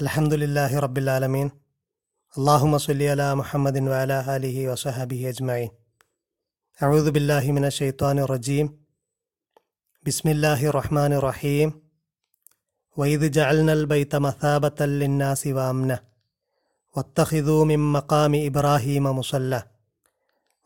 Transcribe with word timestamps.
الحمد 0.00 0.34
لله 0.34 0.80
رب 0.80 0.98
العالمين 0.98 1.48
اللهم 2.38 2.78
صل 2.78 3.02
على 3.02 3.34
محمد 3.34 3.76
وعلى 3.90 4.36
آله 4.36 4.56
وصحبه 4.72 5.28
أجمعين 5.28 5.70
أعوذ 6.82 7.10
بالله 7.10 7.52
من 7.52 7.64
الشيطان 7.64 8.18
الرجيم 8.18 8.66
بسم 10.06 10.28
الله 10.28 10.60
الرحمن 10.70 11.12
الرحيم 11.12 11.68
وإذ 12.96 13.30
جعلنا 13.30 13.72
البيت 13.72 14.16
مثابة 14.16 14.86
للناس 14.86 15.46
وأمنا 15.46 15.98
واتخذوا 16.96 17.64
من 17.64 17.80
مقام 17.92 18.32
إبراهيم 18.48 19.04
مصلى 19.18 19.62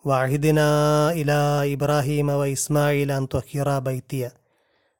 وعهدنا 0.05 0.69
إلى 1.12 1.39
إبراهيم 1.75 2.29
وإسماعيل 2.29 3.11
أن 3.11 3.27
طهرا 3.27 3.79
بيتي 3.79 4.30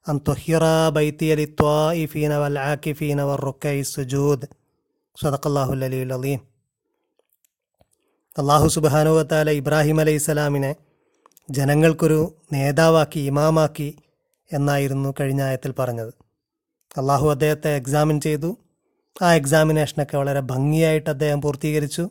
أن 0.06 0.20
طهرا 0.22 0.90
بيتي 0.92 1.30
للطائفين 1.36 2.32
والعاكفين 2.34 3.20
والركع 3.20 3.72
السجود 3.80 4.40
صدق 5.18 5.44
الله 5.48 5.68
العلي 5.74 6.02
العظيم 6.04 6.40
അള്ളാഹു 8.36 8.68
സുബാനുവത്താല 8.76 9.54
ഇബ്രാഹിം 9.60 9.98
അലൈഹി 10.02 10.20
സ്വലാമിനെ 10.26 10.70
ജനങ്ങൾക്കൊരു 11.50 12.20
നേതാവാക്കി 12.54 13.22
ഇമാമാക്കി 13.30 13.88
എന്നായിരുന്നു 14.52 15.10
കഴിഞ്ഞ 15.20 15.42
ആയത്തിൽ 15.42 15.72
പറഞ്ഞത് 15.80 16.12
അള്ളാഹു 16.92 17.26
അദ്ദേഹത്തെ 17.34 17.72
എക്സാമിൻ 17.80 18.18
ചെയ്തു 18.26 18.50
ആ 19.16 19.30
എക്സാമിനേഷനൊക്കെ 19.40 20.16
വളരെ 20.18 20.42
ഭംഗിയായിട്ട് 20.54 21.10
അദ്ദേഹം 21.16 21.40
പൂർത്തീകരിച്ചു 21.42 22.06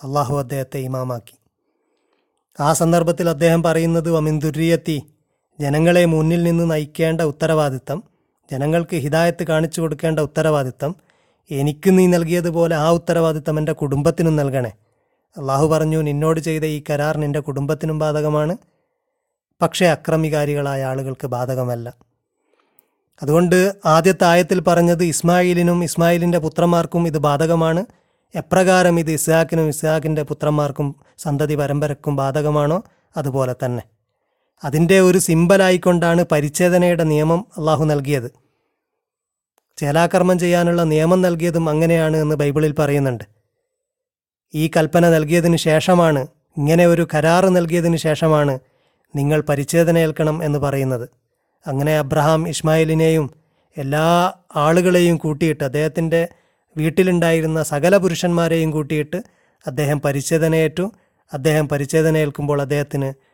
അള്ളാഹു 0.00 0.34
അദ്ദേഹത്തെ 0.42 0.80
ഇമാമാക്കി 0.88 1.36
ആ 2.58 2.68
സന്ദർഭത്തിൽ 2.82 3.28
അദ്ദേഹം 3.34 3.60
പറയുന്നത് 3.68 4.10
വമിന്ദുര്യത്തി 4.10 4.98
ജനങ്ങളെ 5.59 6.05
മുന്നിൽ 6.05 6.43
നിന്ന് 6.43 6.71
നയിക്കേണ്ട 6.71 7.21
ഉത്തരവാദിത്തം 7.21 8.03
ജനങ്ങൾക്ക് 8.51 8.95
ഹിതായത്ത് 8.95 9.43
കാണിച്ചു 9.43 9.81
കൊടുക്കേണ്ട 9.81 10.19
ഉത്തരവാദിത്തം 10.19 10.95
എനിക്ക് 11.51 11.97
നീ 11.97 12.07
നൽകിയതുപോലെ 12.07 12.75
ആ 12.75 12.89
ഉത്തരവാദിത്തം 12.89 13.59
എന്റെ 13.59 13.71
കുടുംബത്തിനും 13.71 14.35
നൽകണേ. 14.35 14.71
അള്ളാഹു 15.37 15.67
പറഞ്ഞു 15.67 16.01
നിന്നോട് 16.01 16.39
ചെയ്ത 16.39 16.63
ഈ 16.63 16.83
കരാർ 16.89 17.17
നിന്റെ 17.17 17.39
കുടുംബത്തിനും 17.39 17.99
ബാധകമാണ്. 17.99 18.57
പക്ഷേ 19.61 19.85
അക്രമികാരികളായ 19.85 20.83
ആളുകൾക്ക് 20.83 21.27
ബാധകമല്ല. 21.27 21.93
അതുകൊണ്ട് 23.21 23.75
ആദ്യത്തെ 23.85 24.25
ആയത്തിൽ 24.25 24.59
പറഞ്ഞത് 24.59 25.03
ഇസ്മായിലിനും 25.03 25.83
ഇസ്മായിലിന്റെ 25.83 26.37
പുത്രന്മാർക്കും 26.37 27.07
ഇത് 27.07 27.17
ബാധകമാണ്. 27.17 27.85
എപ്രകാരം 28.35 28.99
ഇത് 28.99 29.11
ഇസ്ഹാക്കിനും 29.11 29.67
ഇസ്ഹാക്കിന്റെ 29.67 30.23
പുത്രന്മാർക്കും 30.23 30.95
സന്തതി 31.17 31.55
പരമ്പരക്കും 31.55 32.15
ബാധകമാണോ? 32.15 32.83
അതുപോലെ 33.17 33.55
തന്നെ. 33.65 33.98
അതിന്റെ 34.63 34.99
ഒരു 34.99 35.17
സിമ്പലായിക്കൊണ്ടാണ് 35.17 36.25
പരിച്ഛേദനയുടെ 36.31 37.03
നിയമം 37.03 37.45
അള്ളാഹു 37.57 37.85
നൽകിയത്. 37.85 38.31
ചേലാകർമ്മം 39.77 40.39
ചെയ്യാനുള്ള 40.39 40.83
നിയമം 40.83 41.21
നൽകിയതും 41.21 41.69
അങ്ങനെയാണ് 41.69 42.17
എന്ന് 42.17 42.35
ബൈബിളിൽ 42.35 42.75
പറയുന്നുണ്ട്. 42.79 43.23
ഈ 44.55 44.71
കൽപ്പന 44.77 45.09
നൽകിയതിന് 45.09 45.57
ശേഷമാണ് 45.57 46.27
ഇങ്ങനെ 46.57 46.87
ഒരു 46.87 47.07
കരാറ് 47.13 47.55
നൽകിയതിന് 47.55 47.97
ശേഷമാണ് 47.97 48.59
നിങ്ങൾ 49.15 49.41
പരിച്ഛേദന 49.41 49.97
ഏൽക്കണം 49.97 50.43
എന്ന് 50.43 50.59
പറയുന്നത്. 50.59 51.09
അങ്ങനെ 51.67 51.99
അബ്രഹാം 51.99 52.49
ഇസ്മായിലിനെയും 52.49 53.33
എല്ലാ 53.77 54.33
ആളുകളെയും 54.55 55.17
കൂട്ടിയിട്ട് 55.17 55.63
അദ്ദേഹത്തിന്റെ 55.63 56.27
വീട്ടിലുണ്ടായിരുന്ന 56.77 57.63
സകല 57.63 57.97
പുരുഷന്മാരെയും 57.97 58.71
കൂട്ടിയിട്ട് 58.71 59.23
അദ്ദേഹം 59.67 60.01
പരിച്ഛേദനയേറ്റു. 60.01 60.91
അദ്ദേഹം 61.33 61.69
പരിച്ഛേദന 61.69 62.17
ഏൽക്കുമ്പോൾ 62.17 62.61
അദ്ദേഹത്തിന് 62.61 63.28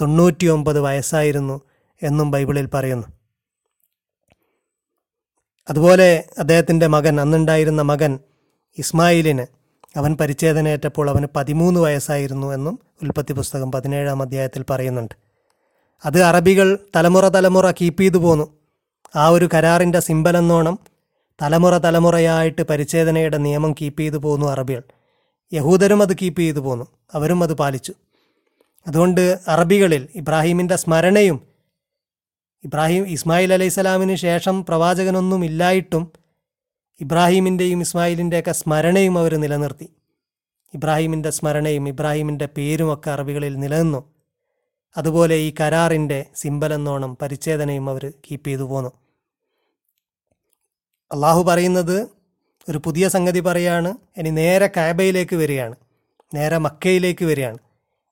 തൊണ്ണൂറ്റിയൊമ്പത് 0.00 0.80
വയസ്സായിരുന്നു 0.80 1.60
എന്നും 2.02 2.30
ബൈബിളിൽ 2.30 2.66
പറയുന്നു. 2.66 3.06
അതുപോലെ 5.70 6.24
അദ്ദേഹത്തിന്റെ 6.38 6.86
മകൻ 6.86 7.20
അന്നുണ്ടായിരുന്ന 7.20 7.82
മകൻ 7.82 8.18
ഇസ്മായിലിന് 8.78 9.46
അവൻ 9.98 10.16
പരിച്ഛേദനയേറ്റപ്പോൾ 10.20 11.10
അവന് 11.10 11.26
പതിമൂന്ന് 11.36 11.80
വയസ്സായിരുന്നു 11.80 12.54
എന്നും 12.54 12.78
ഉൽപ്പത്തി 13.02 13.32
പുസ്തകം 13.32 13.72
പതിനേഴാം 13.72 14.22
അധ്യായത്തിൽ 14.22 14.64
പറയുന്നുണ്ട്. 14.70 15.14
അത് 16.04 16.22
അറബികൾ 16.22 16.78
തലമുറ 16.96 17.28
തലമുറ 17.28 17.70
കീപ്പ് 17.70 18.02
ചെയ്തു 18.02 18.18
പോന്നു. 18.18 18.56
ആ 19.16 19.28
ഒരു 19.28 19.48
കരാറിന്റെ 19.54 20.00
സിമ്പലെന്നോണം 20.00 20.78
തലമുറ 21.42 21.78
തലമുറയായിട്ട് 21.78 22.62
പരിച്ഛേദനയുടെ 22.62 23.38
നിയമം 23.38 23.72
കീപ്പ് 23.72 24.00
ചെയ്തു 24.00 24.16
പോന്നു 24.16 24.46
അറബികൾ. 24.46 24.82
യഹൂദരും 25.52 26.02
അത് 26.02 26.16
കീപ്പ് 26.16 26.40
ചെയ്തു 26.40 26.58
പോന്നു. 26.58 26.86
അവരും 27.14 27.42
അത് 27.42 27.54
പാലിച്ചു. 27.54 27.94
അതുകൊണ്ട് 28.86 29.38
അറബികളിൽ 29.48 30.08
ഇബ്രാഹീമിന്റെ 30.14 30.76
സ്മരണയും 30.76 31.46
ഇബ്രാഹിം 32.64 33.08
ഇസ്മായിൽ 33.08 33.52
അലൈഹിസ്സലാമിന് 33.52 34.14
ശേഷം 34.14 34.64
പ്രവാചകനൊന്നും 34.64 35.44
ഇല്ലായിട്ടും 35.44 36.12
ഇബ്രാഹീമിന്റെയും 37.00 37.80
ഇസ്മായിലിന്റെയൊക്കെ 37.80 38.52
സ്മരണയും 38.52 39.18
അവർ 39.18 39.34
നിലനിർത്തി. 39.36 39.92
ഇബ്രാഹീമിന്റെ 40.74 41.30
സ്മരണയും 41.30 41.88
ഇബ്രാഹീമിന്റെ 41.88 42.48
പേരുമൊക്കെ 42.56 43.10
അറബികളിൽ 43.10 43.56
നിലനിന്നു. 43.56 44.14
അതുപോലെ 44.96 45.34
ഈ 45.34 45.54
കരാറിന്റെ 45.60 46.26
സിമ്പലെന്നോണം 46.36 47.16
പരിച്ഛേദനയും 47.22 47.90
അവർ 47.90 48.12
കീപ്പ് 48.30 48.48
ചെയ്തു 48.48 48.62
പോന്നു. 48.62 48.90
അള്ളാഹു 51.12 51.42
പറയുന്നത് 51.42 52.08
ഒരു 52.68 52.78
പുതിയ 52.78 53.08
സംഗതി 53.08 53.40
പറയാണ്. 53.40 53.94
ഇനി 54.16 54.30
നേരെ 54.30 54.70
കാബയിലേക്ക് 54.76 55.36
വരികയാണ്. 55.36 55.74
നേരെ 56.34 56.58
മക്കയിലേക്ക് 56.58 57.24
വരികയാണ്. 57.24 57.58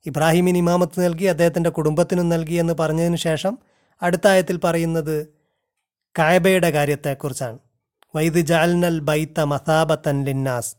ഇബ്രാഹിമിന് 0.06 0.58
ഇമാമത്ത് 0.58 1.04
നൽകി 1.04 1.24
അദ്ദേഹത്തിന്റെ 1.24 1.70
കുടുംബത്തിനും 1.70 2.28
നൽകി 2.28 2.54
എന്ന് 2.54 2.72
പറഞ്ഞതിന് 2.72 3.16
ശേഷം 3.16 3.58
അടുത്ത 4.02 4.26
ആയത്തിൽ 4.26 4.56
പറയുന്നത് 4.64 5.26
കായബയുടെ 6.18 6.70
കാര്യത്തെക്കുറിച്ചാണ്. 6.70 7.58
വൈദ് 8.16 8.40
ജാൽനൽ 8.40 8.98
ബൈത്ത 8.98 9.40
മസാബത്തൻ 9.40 10.24
ലിന്നാസ്. 10.24 10.76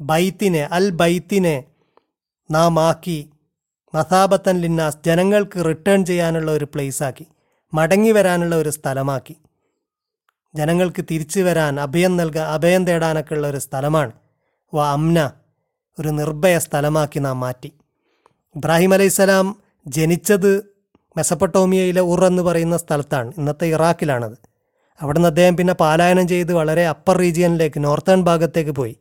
ബൈത്തിനെ 0.00 0.68
അൽ 0.72 0.90
ബൈത്തിനെ 0.90 1.64
നാം 2.50 2.80
ആക്കി 2.80 3.30
മസാബത്തൻ 3.94 4.60
ലിന്നാസ് 4.60 4.98
ജനങ്ങൾക്ക് 5.06 5.64
റിട്ടേൺ 5.66 6.04
ചെയ്യാനുള്ള 6.04 6.50
ഒരു 6.50 6.64
പ്ലേസാക്കി 6.64 7.26
മടങ്ങി 7.74 8.10
വരാനുള്ള 8.10 8.56
ഒരു 8.56 8.68
സ്ഥലമാക്കി. 8.68 9.36
ജനങ്ങൾക്ക് 10.54 11.04
തിരിച്ചു 11.10 11.40
വരാൻ 11.40 11.80
അഭയം 11.80 12.16
നൽകാൻ 12.16 12.46
അഭയം 12.46 12.84
തേടാനൊക്കെ 12.84 13.34
ഉള്ള 13.34 13.46
ഒരു 13.46 13.58
സ്ഥലമാണ്. 13.58 14.12
വ 14.74 14.82
അംന 14.82 15.30
ഒരു 15.98 16.08
നിർഭയ 16.08 16.58
സ്ഥലമാക്കി 16.58 17.18
നാം 17.18 17.40
മാറ്റി. 17.40 17.72
ഇബ്രാഹിം 18.56 18.94
അലൈഹിസ്സലാം 18.94 19.56
ജനിച്ചത് 19.86 20.56
മെസപ്പട്ടോമിയയിലെ 21.16 22.00
ഉർ 22.00 22.24
എന്ന് 22.24 22.42
പറയുന്ന 22.42 22.76
സ്ഥലത്താണ്. 22.76 23.32
ഇന്നത്തെ 23.38 23.66
ഇറാഖിലാണത്. 23.66 24.38
അവിടുന്ന് 25.00 25.28
അദ്ദേഹം 25.28 25.56
പിന്നെ 25.56 25.74
പാലായനം 25.74 26.28
ചെയ്ത് 26.28 26.52
വളരെ 26.52 26.86
അപ്പർ 26.86 27.16
റീജിയനിലേക്ക് 27.16 27.84
നോർത്തേൺ 27.84 28.22
ഭാഗത്തേക്ക് 28.22 28.70
പോയി. 28.70 28.96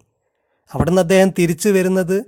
അവിടുന്ന് 0.74 1.02
അദ്ദേഹം 1.02 1.30
തിരിച്ചു 1.30 1.70
വരുന്നത് 1.70 2.26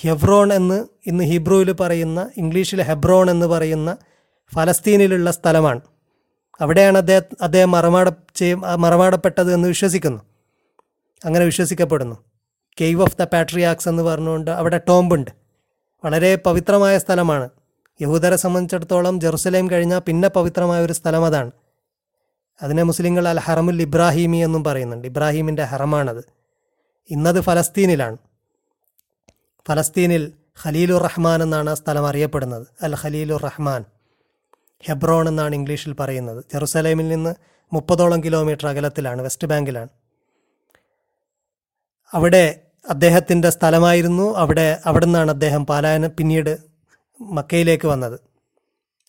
ഹെബ്രോൺ 0.00 0.52
എന്ന് 0.52 0.84
ഇന്ന് 1.06 1.24
ഹിബ്രുവിൽ 1.24 1.72
പറയുന്ന 1.72 2.30
ഇംഗ്ലീഷിൽ 2.36 2.82
ഹെബ്രോൺ 2.82 3.30
എന്ന് 3.30 3.46
പറയുന്ന 3.46 3.96
ഫലസ്തീനിലുള്ള 4.54 5.30
സ്ഥലമാണ്. 5.30 5.80
അവിടെയാണ് 6.60 6.98
അദ്ദേഹം 6.98 7.22
അദ്ദേഹം 7.42 7.70
മറമാട 7.70 8.08
ചെയ്യ 8.34 8.54
മറമാടപ്പെട്ടത് 8.54 9.54
എന്ന് 9.54 9.68
വിശ്വസിക്കുന്നു. 9.68 10.22
അങ്ങനെ 11.24 11.44
വിശ്വസിക്കപ്പെടുന്നു. 11.44 12.16
കേവ് 12.80 13.02
ഓഫ് 13.02 13.16
ദ 13.18 13.24
പാട്രിയാക്സ് 13.24 13.88
എന്ന് 13.88 14.02
പറഞ്ഞുകൊണ്ട് 14.02 14.50
അവിടെ 14.50 14.80
ടോംബുണ്ട് 14.88 15.41
വളരെ 16.04 16.36
പവിത്രമായ 16.36 16.98
സ്ഥലമാണ്. 16.98 17.50
യഹൂദരെ 18.00 18.36
സംബന്ധിച്ചിടത്തോളം 18.36 19.20
ജെറുസലേം 19.20 19.70
കഴിഞ്ഞാൽ 19.70 19.98
പിന്നെ 19.98 20.28
പവിത്രമായ 20.28 20.84
ഒരു 20.84 20.92
സ്ഥലം 20.92 21.24
അതാണ്. 21.24 21.50
അതിനെ 22.62 22.82
മുസ്ലിങ്ങൾ 22.82 23.28
അൽ 23.28 23.38
ഹറമുൽ 23.38 23.82
ഇബ്രാഹിമി 23.82 24.36
എന്നും 24.36 24.64
പറയുന്നുണ്ട്. 24.64 25.08
ഇബ്രാഹിമിന്റെ 25.08 25.62
ഹറമാണത്. 25.62 26.24
ഇന്നത് 27.10 27.40
ഫലസ്തീനിലാണ്. 27.40 28.16
ഫലസ്തീനിൽ 29.68 30.32
ഖലീലുർ 30.64 31.02
റഹ്മാൻ 31.02 31.42
എന്നാണ് 31.42 31.70
ആ 31.70 31.74
സ്ഥലം 31.74 32.06
അറിയപ്പെടുന്നത്. 32.06 32.66
അൽ 32.82 32.94
ഖലീലുർ 33.02 33.42
റഹ്മാൻ 33.42 33.84
ഹെബ്രോൺ 34.80 35.28
എന്നാണ് 35.28 35.54
ഇംഗ്ലീഷിൽ 35.54 35.92
പറയുന്നത്. 35.92 36.44
ജെറുസലേമിൽ 36.52 37.08
നിന്ന് 37.08 37.34
മുപ്പതോളം 37.72 38.24
കിലോമീറ്റർ 38.24 38.68
അകലത്തിലാണ് 38.68 39.22
വെസ്റ്റ് 39.22 39.46
ബാങ്കിലാണ്. 39.46 39.88
അവിടെ 42.12 42.60
അദ്ദേഹത്തിന്റെ 42.88 43.50
സ്ഥലമായിരുന്നു 43.50 44.34
അവിടെ 44.36 44.80
അവിടെ 44.86 45.06
നിന്നാണ് 45.06 45.30
അദ്ദേഹം 45.30 45.66
പാലായനം 45.66 46.10
പിന്നീട് 46.18 46.58
മക്കയിലേക്ക് 47.20 47.88
വന്നത്. 47.88 48.20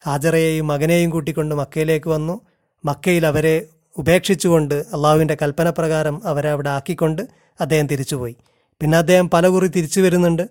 ഹാജറയെയും 0.08 0.68
മകനെയും 0.68 1.10
കൂട്ടിക്കൊണ്ട് 1.10 1.56
മക്കയിലേക്ക് 1.56 2.10
വന്നു. 2.10 2.42
മക്കയിൽ 2.86 3.26
അവരെ 3.26 3.66
ഉപേക്ഷിച്ചുകൊണ്ട് 3.98 4.76
അള്ളാഹുവിന്റെ 4.76 5.38
കൽപ്പന 5.42 5.70
പ്രകാരം 5.70 6.22
അവരെ 6.26 6.50
അവിടെ 6.50 6.70
ആക്കിക്കൊണ്ട് 6.70 7.22
അദ്ദേഹം 7.62 7.88
തിരിച്ചുപോയി. 7.88 8.36
പിന്നെ 8.82 8.98
അദ്ദേഹം 8.98 9.30
പലകുറി 9.30 9.68
തിരിച്ചു 9.68 10.02
വരുന്നുണ്ട്. 10.02 10.50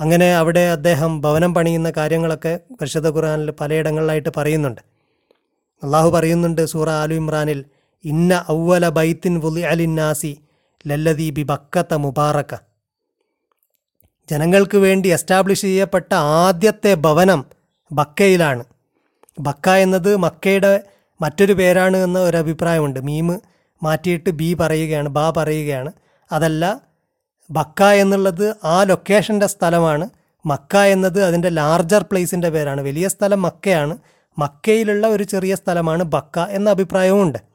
അങ്ങനെ 0.00 0.36
അവിടെ 0.36 0.60
അദ്ദേഹം 0.60 1.20
ഭവനം 1.20 1.54
പണിയുന്ന 1.54 1.92
കാര്യങ്ങളൊക്കെ 1.96 2.60
പരിശുദ്ധ 2.80 3.08
ഖുർആനിൽ 3.08 3.50
പലയിടങ്ങളിലായിട്ട് 3.50 4.28
പറയുന്നുണ്ട്. 4.36 4.80
അള്ളാഹു 5.82 6.10
പറയുന്നുണ്ട് 6.10 6.66
സൂറ 6.66 6.90
ആലു 6.90 7.14
ഇമ്രാനിൽ 7.14 7.64
ഇന്ന 8.04 8.44
ഔവല 8.50 8.88
ബൈത്തിൻ 8.88 9.38
വുലി 9.38 9.60
അലിന്നാസി 9.60 10.38
ലല്ലദീ 10.88 11.30
ബി 11.30 11.42
ബക്കത്ത 11.42 11.94
മുബാറക്ക. 11.94 12.54
ജനങ്ങൾക്ക് 14.30 14.78
വേണ്ടി 14.78 15.08
എസ്റ്റാബ്ലിഷ് 15.08 15.62
ചെയ്യപ്പെട്ട 15.62 16.14
ആദ്യത്തെ 16.14 16.94
ഭവനം 16.94 17.44
ബക്കയിലാണ്. 17.92 18.64
ബക്ക 19.40 19.68
എന്നത് 19.68 20.16
മക്കയുടെ 20.16 20.80
മറ്റൊരു 21.20 21.52
പേരാണ് 21.52 21.96
എന്ന 21.96 22.18
ഒരു 22.18 22.36
അഭിപ്രായമുണ്ട്. 22.36 23.00
മീമ് 23.00 23.38
മാറ്റിയിട്ട് 23.82 24.30
ബി 24.30 24.54
പറയുകയാണ് 24.54 25.08
ബാ 25.08 25.32
പറയുകയാണ്. 25.36 25.92
അതല്ല 26.32 26.80
ബക്ക 27.50 27.82
എന്നുള്ളത് 27.82 28.56
ആ 28.64 28.82
ലൊക്കേഷന്റെ 28.82 29.46
സ്ഥലമാണ്. 29.46 30.10
മക്ക 30.46 30.76
എന്നത് 30.76 31.24
അതിന്റെ 31.24 31.48
ലാർജർ 31.48 32.02
പ്ലേസിന്റെ 32.02 32.48
പേരാണ്. 32.48 32.80
വലിയ 32.80 33.08
സ്ഥലം 33.08 33.42
മക്കയാണ്. 33.42 33.98
മക്കയിലുള്ള 34.38 35.06
ഒരു 35.06 35.24
ചെറിയ 35.24 35.54
സ്ഥലമാണ് 35.54 36.02
ബക്ക 36.02 36.38
എന്ന 36.38 36.70
അഭിപ്രായവുമുണ്ട്. 36.70 37.47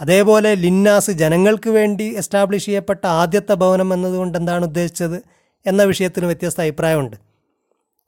അതേപോലെ 0.00 0.54
ലിന്നാസ് 0.54 1.10
ജനങ്ങൾക്ക് 1.10 1.70
വേണ്ടി 1.70 2.04
എസ്റ്റാബ്ലിഷ് 2.04 2.66
ചെയ്യപ്പെട്ട 2.66 3.06
ആദ്യത്തെ 3.06 3.54
ഭവനം 3.54 3.94
എന്നതുകൊണ്ട് 3.94 4.38
എന്താണ് 4.38 4.64
ഉദ്ദേശിച്ചത് 4.64 5.22
എന്ന 5.66 5.82
വിഷയത്തിന് 5.82 6.26
വ്യത്യസ്ത 6.26 6.60
അഭിപ്രായമുണ്ട്. 6.60 7.16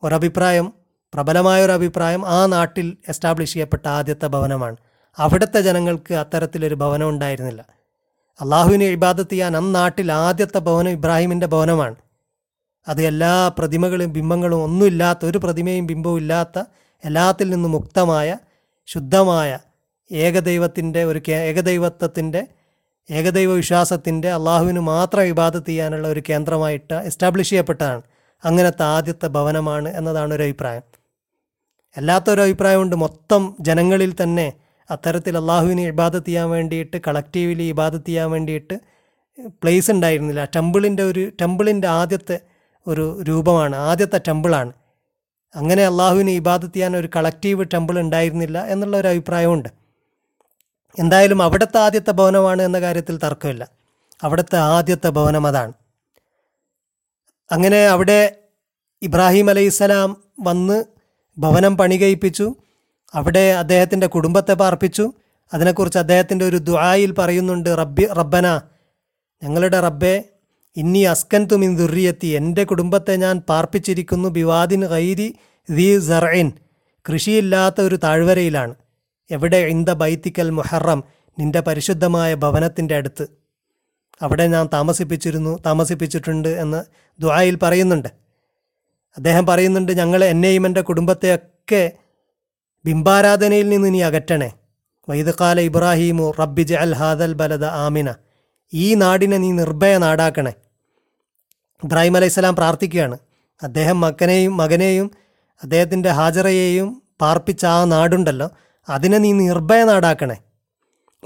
ഒരഭിപ്രായം 0.02 0.72
പ്രബലമായ 1.14 1.64
ഒരു 1.64 1.72
അഭിപ്രായം 1.72 2.28
ആ 2.28 2.46
നാട്ടിൽ 2.46 2.96
എസ്റ്റാബ്ലിഷ് 3.08 3.52
ചെയ്യപ്പെട്ട 3.52 3.88
ആദ്യത്തെ 3.88 4.26
ഭവനമാണ്. 4.26 4.76
അവിടുത്തെ 5.18 5.60
ജനങ്ങൾക്ക് 5.60 6.14
അത്തരത്തിലൊരു 6.14 6.74
ഭവനം 6.74 7.08
ഉണ്ടായിരുന്നില്ല. 7.08 7.64
അള്ളാഹുവിനെ 8.40 8.86
ഇബാദത്ത് 8.86 9.30
ചെയ്യാൻ 9.30 9.56
അന്നാട്ടിൽ 9.56 10.12
ആദ്യത്തെ 10.12 10.58
ഭവനം 10.58 10.90
ഇബ്രാഹിമിന്റെ 10.90 11.46
ഭവനമാണ്. 11.46 11.94
അത് 12.88 13.02
എല്ലാ 13.02 13.48
പ്രതിമകളും 13.48 14.12
ബിംബങ്ങളും 14.12 14.62
ഒന്നുമില്ലാത്ത 14.62 15.26
ഒരു 15.26 15.38
പ്രതിമയും 15.38 15.86
ബിംബവും 15.86 16.16
ഇല്ലാത്ത 16.16 16.62
എല്ലാത്തിൽ 17.04 17.50
നിന്നും 17.50 17.70
മുക്തമായ 17.70 18.36
ശുദ്ധമായ 18.86 19.58
ഏകദൈവത്തിന്റെ 20.12 21.04
ഒരു 21.04 21.30
ഏകദൈവത്വത്തിന്റെ 21.30 22.46
ഏകദൈവ 23.10 23.52
വിശ്വാസത്തിന്റെ 23.52 24.30
അള്ളാഹുവിന് 24.30 24.80
മാത്രം 24.80 25.22
ഇബാദത്ത് 25.22 25.66
ചെയ്യാനുള്ള 25.66 26.08
ഒരു 26.08 26.22
കേന്ദ്രമായിട്ട് 26.28 26.94
എസ്റ്റാബ്ലിഷ് 26.94 27.50
ചെയ്യപ്പെട്ടതാണ്. 27.50 28.02
അങ്ങനത്തെ 28.44 28.82
ആദ്യത്തെ 28.82 29.26
ഭവനമാണ് 29.26 29.88
എന്നതാണ് 29.96 30.34
ഒരു 30.34 30.42
അഭിപ്രായം. 30.42 30.82
അല്ലാത്തൊരു 31.96 32.40
അഭിപ്രായമുണ്ട്. 32.40 32.96
മൊത്തം 32.96 33.56
ജനങ്ങളിൽ 33.60 34.14
തന്നെ 34.22 34.52
അത്തരത്തിൽ 34.90 35.36
അള്ളാഹുവിനെ 35.36 35.86
ഇബാദത്ത് 35.86 36.26
ചെയ്യാൻ 36.26 36.50
വേണ്ടിയിട്ട് 36.50 36.96
കളക്റ്റീവ്ലി 36.96 37.62
ഇബാദത്ത് 37.62 38.06
ചെയ്യാൻ 38.06 38.30
വേണ്ടിയിട്ട് 38.30 38.80
പ്ലേസ് 39.48 39.90
ഉണ്ടായിരുന്നില്ല. 39.90 40.44
ടെമ്പിളിന്റെ 40.44 41.02
ഒരു 41.02 41.32
ടെമ്പിളിന്റെ 41.40 41.88
ആദ്യത്തെ 41.88 42.40
ഒരു 42.86 43.22
രൂപമാണ് 43.22 43.76
ആദ്യത്തെ 43.76 44.20
ടെമ്പിളാണ് 44.28 44.72
അങ്ങനെ 45.54 45.86
അള്ളാഹുവിനെ 45.86 46.32
ഇബാദത്ത് 46.32 46.74
ചെയ്യാൻ 46.74 46.96
ഒരു 46.96 47.08
കളക്റ്റീവ് 47.16 47.64
ടെമ്പിൾ 47.74 47.98
ഉണ്ടായിരുന്നില്ല 48.00 48.64
എന്നുള്ള 48.64 48.96
ഒരു 48.96 49.08
അഭിപ്രായമുണ്ട്. 49.08 49.83
എന്തായാലും 50.98 51.42
അവിടുത്തെ 51.42 51.78
ആദ്യത്തെ 51.78 52.10
ഭവനമാണ് 52.10 52.62
എന്ന 52.62 52.80
കാര്യത്തിൽ 52.80 53.16
തർക്കമില്ല. 53.16 53.68
അവിടുത്തെ 54.22 54.56
ആദ്യത്തെ 54.56 55.08
ഭവനം 55.08 55.46
അതാണ്. 55.46 55.72
അങ്ങനെ 57.52 57.86
അവിടെ 57.86 58.36
ഇബ്രാഹിം 59.02 59.50
അലൈഹിസ്സലാം 59.50 60.16
വന്ന് 60.40 60.84
ഭവനം 61.38 61.76
പണി 61.76 61.96
അവിടെ 63.14 63.52
അദ്ദേഹത്തിന്റെ 63.52 64.06
കുടുംബത്തെ 64.06 64.52
പാർപ്പിച്ചു. 64.52 65.12
അതിനെക്കുറിച്ച് 65.54 65.98
അദ്ദേഹത്തിന്റെ 65.98 66.44
ഒരു 66.44 66.56
ദുആയിൽ 66.56 67.12
പറയുന്നുണ്ട് 67.12 67.78
റബ്ബി 67.78 68.06
റബ്ബന 68.06 68.60
ഞങ്ങളുടെ 69.42 69.80
റബ്ബെ 69.80 70.24
ഇന്നി 70.76 70.98
അസ്കൻ 70.98 71.48
തുമിൻ 71.52 71.76
ദുർരിയത്തി 71.76 72.26
എന്റെ 72.26 72.64
കുടുംബത്തെ 72.64 73.16
ഞാൻ 73.16 73.40
പാർപ്പിച്ചിരിക്കുന്നു 73.40 74.28
ബിവാദിൻ 74.28 74.86
ഗൈരി 74.86 75.38
ദി 75.70 75.98
സറൈൻ 75.98 76.52
കൃഷിയില്ലാത്ത 77.08 77.80
ഒരു 77.80 77.96
താഴ്വരയിലാണ്. 77.96 78.74
എവിടെ 79.30 79.56
ഇന്ത 79.56 79.88
ബൈത്തിക്കൽ 79.88 80.50
മുഹറം? 80.50 81.04
നിന്റെ 81.38 81.60
പരിശുദ്ധമായ 81.60 82.34
ഭവനത്തിന്റെ 82.34 82.96
അടുത്ത്. 82.96 83.26
അവിടെ 84.22 84.46
ഞാൻ 84.46 84.68
താമസിപ്പിച്ചിരുന്നു 84.72 85.58
താമസിപ്പിച്ചിട്ടുണ്ട് 85.66 86.48
എന്ന് 86.48 86.84
ദുആയിൽ 87.20 87.56
പറയുന്നുണ്ട്. 87.56 88.08
അദ്ദേഹം 89.16 89.46
പറയുന്നുണ്ട് 89.46 89.98
ഞങ്ങൾ 89.98 90.24
എന്നെയും 90.24 90.66
എന്റെ 90.66 90.80
കുടുംബത്തെയൊക്കെ 90.80 91.92
ബിംബാരാധനയിൽ 92.84 93.68
നിന്ന് 93.68 93.94
നീ 93.94 94.02
അകറ്റണേ. 94.02 94.52
വൈദക്കാല 95.08 95.60
ഇബ്രാഹീമു 95.60 96.34
റബ്ബി 96.40 96.62
ജഅൽ 96.62 96.94
ഹാദൽ 96.94 97.32
ബലദ 97.32 97.64
ആമിന. 97.64 98.14
ഈ 98.74 98.94
നാടിനെ 98.94 99.36
നീ 99.36 99.52
നിർഭയ 99.52 99.98
നാടാക്കണേ. 99.98 100.52
ഇബ്രാഹിം 101.84 102.16
അലൈഹിസ്സലാം 102.16 102.56
പ്രാർത്ഥിക്കുകയാണ്. 102.56 103.18
അദ്ദേഹം 103.62 104.00
മക്കനെയും 104.00 104.56
മകനെയും 104.56 105.10
അദ്ദേഹത്തിന്റെ 105.62 106.08
ഹാജറയെയും 106.08 107.02
പാർപ്പിച്ച 107.20 107.64
ആ 107.64 107.84
നാടുണ്ടല്ലോ. 107.84 108.50
അതിനെ 108.88 109.18
നീ 109.18 109.32
നിർഭയ 109.32 109.84
നാടാക്കണേ. 109.84 110.36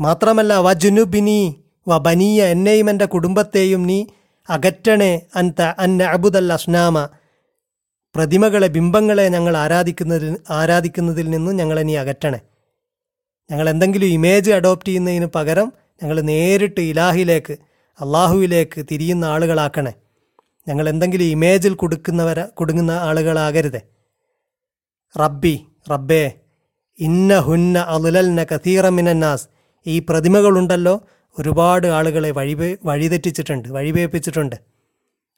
മാത്രമല്ല 0.00 0.58
വജുനുബിനി 0.58 1.64
വ 1.88 1.98
ബനിയ 1.98 2.44
എന്നെയും 2.44 2.90
എന്റെ 2.90 3.04
കുടുംബത്തെയും 3.04 3.82
നീ 3.86 4.06
അകറ്റണേ 4.50 5.20
അൻത 5.36 5.62
അൻ 5.62 6.02
അബുദൽ 6.02 6.52
അസ്നാമ. 6.52 7.08
പ്രതിമകളെ 8.14 8.66
ബിംബങ്ങളെ 8.66 9.28
ഞങ്ങൾ 9.28 9.56
ആരാധിക്കുന്നതിൽ 9.56 10.36
ആരാധിക്കുന്നതിൽ 10.50 11.30
നിന്നും 11.30 11.56
ഞങ്ങളെ 11.56 11.82
നീ 11.82 11.96
അകറ്റണേ. 11.96 12.40
ഞങ്ങൾ 13.50 13.68
എന്തെങ്കിലും 13.68 14.06
ഇമേജ് 14.06 14.50
അഡോപ്റ്റ് 14.50 14.88
ചെയ്യുന്നതിന് 14.88 15.26
പകരം 15.26 15.72
ഞങ്ങൾ 16.02 16.20
നേരിട്ട് 16.20 16.80
ഇലാഹിലേക്ക് 16.80 17.52
അള്ളാഹുവിലേക്ക് 18.00 18.86
തിരിയുന്ന 18.90 19.24
ആളുകളാക്കണേ. 19.24 19.92
ഞങ്ങൾ 20.68 20.88
എന്തെങ്കിലും 20.88 21.24
ഇമേജിൽ 21.24 21.74
കൊടുക്കുന്നവരെ 21.74 22.42
കൊടുങ്ങുന്ന 22.42 22.90
ആളുകളാകരുതേ. 22.90 23.80
റബ്ബി 25.20 25.66
റബ്ബേ 25.90 26.32
ഇന്ന 27.00 27.38
ഹുന്ന 27.38 27.78
അലുലൽന 27.78 28.44
കഥീറമിനന്നാസ് 28.44 29.46
ഈ 29.86 29.98
പ്രതിമകളുണ്ടല്ലോ. 29.98 30.94
ഒരുപാട് 31.38 31.86
ആളുകളെ 31.86 32.30
വഴി 32.30 32.54
വഴിതെറ്റിച്ചിട്ടുണ്ട് 32.84 33.68
വഴിപേപ്പിച്ചിട്ടുണ്ട്. 33.68 34.56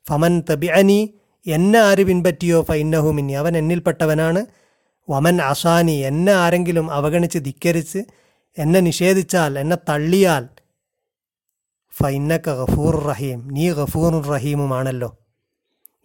ഫമൻ 0.08 0.42
തബിഅനി 0.50 1.14
എന്നെ 1.46 1.78
ആര് 1.78 2.02
പിൻപറ്റിയോ 2.06 2.62
ഫൈന്നഹുമിനി 2.62 3.32
അവൻ 3.32 3.56
എന്നിൽപ്പെട്ടവനാണ്. 3.56 4.46
വമൻ 5.10 5.42
അസാനി 5.42 5.92
എന്നെ 5.92 6.32
ആരെങ്കിലും 6.32 6.90
അവഗണിച്ച് 6.90 7.38
ധിക്കരിച്ച് 7.38 7.98
എന്നെ 8.58 8.80
നിഷേധിച്ചാൽ 8.80 9.58
എന്നെ 9.58 9.76
തള്ളിയാൽ 9.88 10.48
ഫൈന്നക്ക 11.98 12.50
ഗഫൂർ 12.50 12.96
റഹീം. 13.04 13.48
നീ 13.52 13.72
ഗഫൂർ 13.72 14.26
റഹീമുമാണല്ലോ. 14.26 15.18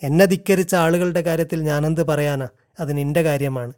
എന്നെ 0.04 0.25
ധിക്കരിച്ച 0.25 0.75
ആളുകളുടെ 0.75 1.22
കാര്യത്തിൽ 1.22 1.62
ഞാനെന്ത് 1.63 2.01
പറയാനാ? 2.01 2.48
അത് 2.80 2.98
നിന്റെ 2.98 3.22
കാര്യമാണ്. 3.22 3.74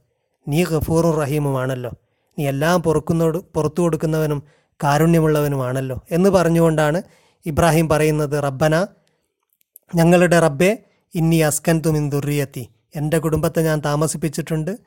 നീ 0.47 0.63
ഗഫൂറും 0.63 1.11
റഹീമുമാണല്ലോ. 1.11 1.91
നീ 2.39 2.47
എല്ലാം 2.47 2.83
പൊറുക്കുന്നോട് 2.83 3.38
പുറത്തു 3.38 3.81
കൊടുക്കുന്നവനും 3.81 4.44
കാരുണ്യമുള്ളവനുമാണല്ലോ. 4.83 6.01
എന്ന് 6.11 6.29
പറഞ്ഞുകൊണ്ടാണ് 6.29 7.01
ഇബ്രാഹിം 7.45 7.89
പറയുന്നത് 7.89 8.44
റബ്ബന 8.44 8.88
ഞങ്ങളുടെ 9.95 10.39
റബ്ബെ 10.39 10.83
ഇന്നി 11.15 11.35
അസ്കൻ 11.35 11.81
തുമിൻ 11.85 12.09
ദുറിയത്തി 12.09 12.69
എന്റെ 12.95 13.17
കുടുംബത്തെ 13.17 13.61
ഞാൻ 13.61 13.81
താമസിപ്പിച്ചിട്ടുണ്ട്. 13.85 14.77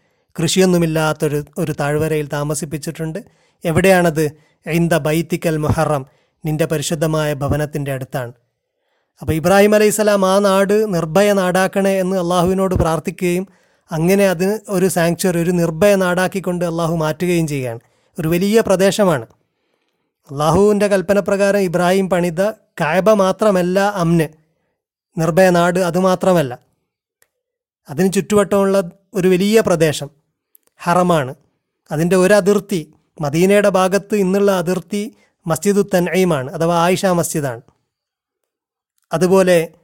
കൃഷിയൊന്നുമില്ലാത്തൊരു 0.42 1.44
ഒരു 1.58 1.72
താഴ്വരയിൽ 1.72 2.28
താമസിപ്പിച്ചിട്ടുണ്ട്. 2.28 3.18
എവിടെയാണത്? 3.64 4.30
ഇന്ത 4.66 4.92
ബൈത്തിക്കൽ 4.92 5.56
മുഹറം 5.56 6.06
നിന്റെ 6.46 6.66
പരിശുദ്ധമായ 6.66 7.34
ഭവനത്തിന്റെ 7.34 7.92
അടുത്താണ്. 7.92 8.32
അപ്പോൾ 9.20 9.32
ഇബ്രാഹിം 9.32 9.74
അലൈഹിസ്സലാം 9.74 10.26
ആ 10.26 10.38
നാട് 10.38 10.94
നിർഭയ 10.94 11.32
നാടാക്കണേ 11.32 12.00
എന്ന് 12.00 12.16
അള്ളാഹുവിനോട് 12.16 12.74
പ്രാർത്ഥിക്കുകയും 12.74 13.48
അങ്ങനെ 13.92 14.28
അതിന് 14.28 14.58
ഒരു 14.68 14.88
സാങ്ച്വറി 14.88 15.38
ഒരു 15.38 15.50
നിർഭയ 15.50 15.94
നാടാക്കിക്കൊണ്ട് 15.94 16.64
അള്ളാഹു 16.64 16.96
മാറ്റുകയും 16.96 17.46
ചെയ്യുകയാണ് 17.46 17.80
ഒരു 18.18 18.28
വലിയ 18.28 18.60
പ്രദേശമാണ്. 18.60 19.26
അള്ളാഹുവിന്റെ 20.30 20.86
കൽപ്പനപ്രകാരം 20.86 21.60
ഇബ്രാഹിം 21.60 22.10
പണിത 22.10 22.50
കായബ 22.50 23.10
മാത്രമല്ല 23.10 23.80
അമ്ന്. 23.80 24.28
നിർഭയ 25.20 25.50
നാട് 25.50 25.80
അതുമാത്രമല്ല 25.80 26.58
അതിന് 27.90 28.12
ചുറ്റുവട്ടമുള്ള 28.12 28.90
ഒരു 29.14 29.28
വലിയ 29.28 29.60
പ്രദേശം 29.60 30.10
ഹറമാണ്. 30.78 31.34
അതിന്റെ 31.90 32.16
ഒരു 32.16 32.34
അതിർത്തി 32.34 32.94
മദീനയുടെ 33.20 33.68
ഭാഗത്ത് 33.68 34.14
ഇന്നുള്ള 34.14 34.50
അതിർത്തി 34.50 35.14
മസ്ജിദു 35.46 35.88
തൻഈമാണ് 35.94 36.52
അഥവാ 36.52 36.76
ആയിഷ 36.84 37.06
മസ്ജിദാണ്. 37.06 37.60
അതുപോലെ 39.12 39.74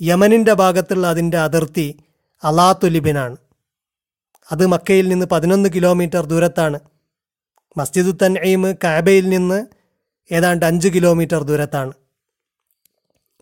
യമനിന്റെ 0.00 0.52
ഭാഗത്തുള്ള 0.52 1.06
അതിന്റെ 1.06 1.38
അതിർത്തി 1.38 2.00
അലാത്തുലിബിനാണ്. 2.44 3.36
അത് 4.52 4.66
മക്കയിൽ 4.66 5.08
നിന്ന് 5.08 5.26
പതിനൊന്ന് 5.26 5.68
കിലോമീറ്റർ 5.74 6.26
ദൂരത്താണ്. 6.26 6.80
മസ്ജിദു 7.76 8.10
തൻഈം 8.10 8.72
കാബയിൽ 8.72 9.28
നിന്ന് 9.28 9.66
ഏതാണ്ട് 10.32 10.66
അഞ്ച് 10.66 10.88
കിലോമീറ്റർ 10.88 11.42
ദൂരത്താണ്. 11.42 11.92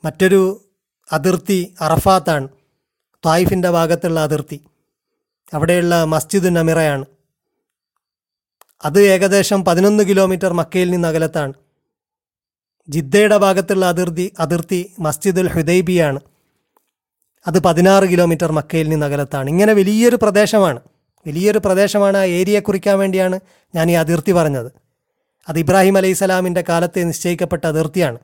മറ്റൊരു 0.04 0.71
അതിർത്തി 1.12 1.75
അറഫാത്താണ്. 1.80 2.49
തായിഫിന്റെ 3.26 3.71
ഭാഗത്തുള്ള 3.71 4.21
അതിർത്തി. 4.21 4.64
അവിടെയുള്ള 5.54 6.04
മസ്ജിദ് 6.04 6.57
നമിറയാണ്. 6.57 7.04
അത് 8.85 9.00
ഏകദേശം 9.00 9.64
പതിനൊന്ന് 9.64 10.04
കിലോമീറ്റർ 10.04 10.52
മക്കയിൽ 10.52 10.90
നിന്ന് 10.90 11.09
അകലത്താണ്. 11.09 11.52
ജിദ്ദയുടെ 12.88 13.37
ഭാഗത്തുള്ള 13.37 13.87
അതിർത്തി 13.87 14.33
അതിർത്തി 14.38 14.92
മസ്ജിദുൽ 14.99 15.49
ഹുദൈബിയാണ്. 15.49 16.21
അത് 17.47 17.63
പതിനാറ് 17.63 18.05
കിലോമീറ്റർ 18.05 18.53
മക്കയിൽ 18.53 18.89
നിന്ന് 18.89 19.07
അകലത്താണ്. 19.07 19.49
ഇങ്ങനെ 19.51 19.73
വലിയൊരു 19.73 20.17
പ്രദേശമാണ്. 20.17 20.81
വലിയൊരു 21.27 21.59
പ്രദേശമാണ് 21.59 22.17
ആ 22.17 22.25
ഏരിയ 22.25 22.61
കുറിക്കാൻ 22.61 22.99
വേണ്ടിയാണ് 22.99 23.41
ഞാൻ 23.75 23.91
ഈ 23.91 23.95
അതിർത്തി 23.95 24.33
പറഞ്ഞത്. 24.33 24.73
അത് 25.49 25.59
ഇബ്രാഹിം 25.59 25.97
അലൈഹി 25.97 26.13
സ്വലാമിന്റെ 26.13 26.65
കാലത്തെ 26.69 27.05
നിശ്ചയിക്കപ്പെട്ട 27.05 27.67
അതിർത്തിയാണ്. 27.67 28.19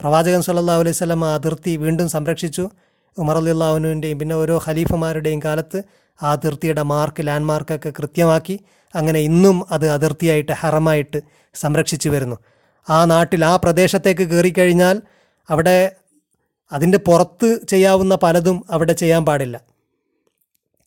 പ്രവാചകൻ 0.00 0.42
സല്ലാ 0.42 0.76
അലൈഹി 0.76 0.92
സ്വലം 0.92 1.24
ആ 1.24 1.34
അതിർത്തി 1.34 1.76
വീണ്ടും 1.76 2.08
സംരക്ഷിച്ചു. 2.08 2.70
ഉമർ 3.18 3.36
അല്ലാഹുനുവിന്റെയും 3.36 4.18
പിന്നെ 4.18 4.34
ഓരോ 4.34 4.62
ഖലീഫമാരുടെയും 4.66 5.40
കാലത്ത് 5.44 5.82
ആ 6.22 6.32
അതിർത്തിയുടെ 6.32 6.82
മാർക്ക് 6.82 7.26
ലാൻഡ് 7.26 7.46
മാർക്കൊക്കെ 7.46 7.92
കൃത്യമാക്കി 7.98 8.60
അങ്ങനെ 8.94 9.20
ഇന്നും 9.20 9.66
അത് 9.70 9.88
അതിർത്തിയായിട്ട് 9.88 10.52
ഹറമായിട്ട് 10.52 11.20
സംരക്ഷിച്ചു 11.54 12.08
വരുന്നു. 12.08 12.36
ആ 12.90 13.04
നാട്ടിൽ 13.04 13.44
ആ 13.44 13.56
പ്രദേശത്തേക്ക് 13.56 14.22
കയറിക്കഴിഞ്ഞാൽ 14.22 15.02
അവിടെ 15.50 15.96
അതിന്റെ 16.72 16.98
പുറത്ത് 16.98 17.66
ചെയ്യാവുന്ന 17.68 18.14
പലതും 18.22 18.64
അവിടെ 18.70 18.92
ചെയ്യാൻ 18.92 19.24
പാടില്ല. 19.24 19.56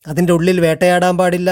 അതിന്റെ 0.06 0.32
ഉള്ളിൽ 0.32 0.60
വേട്ടയാടാൻ 0.60 1.18
പാടില്ല 1.18 1.50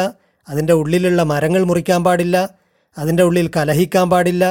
അതിന്റെ 0.49 0.73
ഉള്ളിലുള്ള 0.73 1.23
മരങ്ങൾ 1.23 1.65
മുറിക്കാൻ 1.65 2.05
പാടില്ല 2.05 2.51
അതിന്റെ 2.99 3.23
ഉള്ളിൽ 3.23 3.51
കലഹിക്കാൻ 3.57 4.11
പാടില്ല 4.11 4.45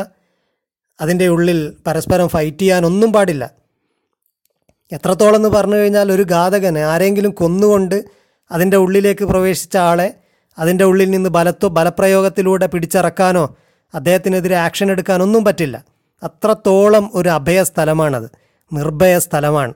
അതിന്റെ 1.01 1.27
ഉള്ളിൽ 1.27 1.75
പരസ്പരം 1.87 2.27
ഫൈറ്റ് 2.29 2.57
ചെയ്യാനൊന്നും 2.57 3.13
പാടില്ല. 3.13 3.43
എത്രത്തോളം 4.91 5.35
എന്ന് 5.35 5.49
പറഞ്ഞു 5.49 5.75
കഴിഞ്ഞാൽ 5.75 6.11
ഒരു 6.11 6.25
ഘാതകന് 6.31 6.79
ആരെങ്കിലും 6.79 7.31
കൊന്നുകൊണ്ട് 7.31 8.03
അതിന്റെ 8.51 8.77
ഉള്ളിലേക്ക് 8.77 9.25
പ്രവേശിച്ച 9.25 9.77
ആളെ 9.77 10.13
അതിന്റെ 10.57 10.83
ഉള്ളിൽ 10.83 11.09
നിന്ന് 11.09 11.29
ബലത്തോ 11.29 11.67
ബലപ്രയോഗത്തിലൂടെ 11.67 12.65
പിടിച്ചിറക്കാനോ 12.65 13.55
അദ്ദേഹത്തിനെതിരെ 13.93 14.55
ആക്ഷൻ 14.55 14.91
എടുക്കാനൊന്നും 14.91 15.45
പറ്റില്ല. 15.45 15.85
അത്രത്തോളം 16.23 17.11
ഒരു 17.13 17.29
അഭയ 17.29 17.63
സ്ഥലമാണത് 17.63 18.27
നിർഭയ 18.73 19.19
സ്ഥലമാണ്. 19.19 19.73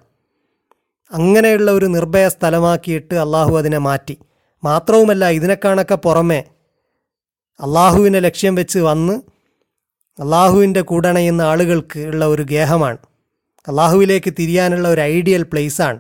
അങ്ങനെയുള്ള 1.11 1.71
ഒരു 1.71 1.85
നിർഭയ 1.85 2.29
സ്ഥലമാക്കിയിട്ട് 2.29 3.15
അള്ളാഹു 3.15 3.57
അതിനെ 3.57 3.77
മാറ്റി. 3.77 4.17
മാത്രവുമല്ല 4.63 5.29
ഇതിനെക്കാണൊക്കെ 5.29 5.95
പുറമെ 5.95 6.43
അള്ളാഹുവിനെ 7.59 8.19
ലക്ഷ്യം 8.19 8.55
വെച്ച് 8.55 8.79
വന്ന് 8.79 9.13
അള്ളാഹുവിന്റെ 10.21 10.81
കൂടണയുന്ന 10.81 11.41
ആളുകൾക്ക് 11.41 11.99
ഉള്ള 11.99 12.25
ഒരു 12.25 12.43
ഗേഹമാണ്. 12.43 12.97
അള്ളാഹുവിലേക്ക് 13.67 14.33
തിരിയാനുള്ള 14.39 14.87
ഒരു 14.87 15.01
ഐഡിയൽ 15.01 15.43
പ്ലേസാണ്. 15.43 15.99